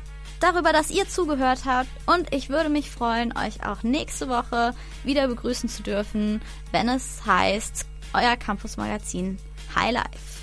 darüber, 0.41 0.73
dass 0.73 0.91
ihr 0.91 1.09
zugehört 1.09 1.65
habt 1.65 1.89
und 2.07 2.33
ich 2.35 2.49
würde 2.49 2.69
mich 2.69 2.91
freuen, 2.91 3.37
euch 3.37 3.65
auch 3.67 3.83
nächste 3.83 4.29
Woche 4.29 4.75
wieder 5.05 5.29
begrüßen 5.29 5.69
zu 5.69 5.83
dürfen, 5.83 6.41
wenn 6.73 6.89
es 6.89 7.25
heißt, 7.27 7.87
euer 8.15 8.37
Campus-Magazin 8.37 9.39
High 9.75 9.93
Life. 9.93 10.39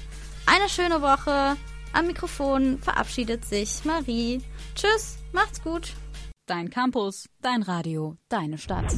Eine 0.46 0.70
schöne 0.70 1.02
Woche. 1.02 1.58
Am 1.94 2.08
Mikrofon 2.08 2.78
verabschiedet 2.80 3.46
sich 3.46 3.86
Marie. 3.86 4.42
Tschüss, 4.76 5.18
macht's 5.32 5.62
gut. 5.64 5.94
Dein 6.46 6.70
Campus, 6.70 7.30
dein 7.42 7.64
Radio, 7.64 8.18
deine 8.30 8.58
Stadt. 8.58 8.94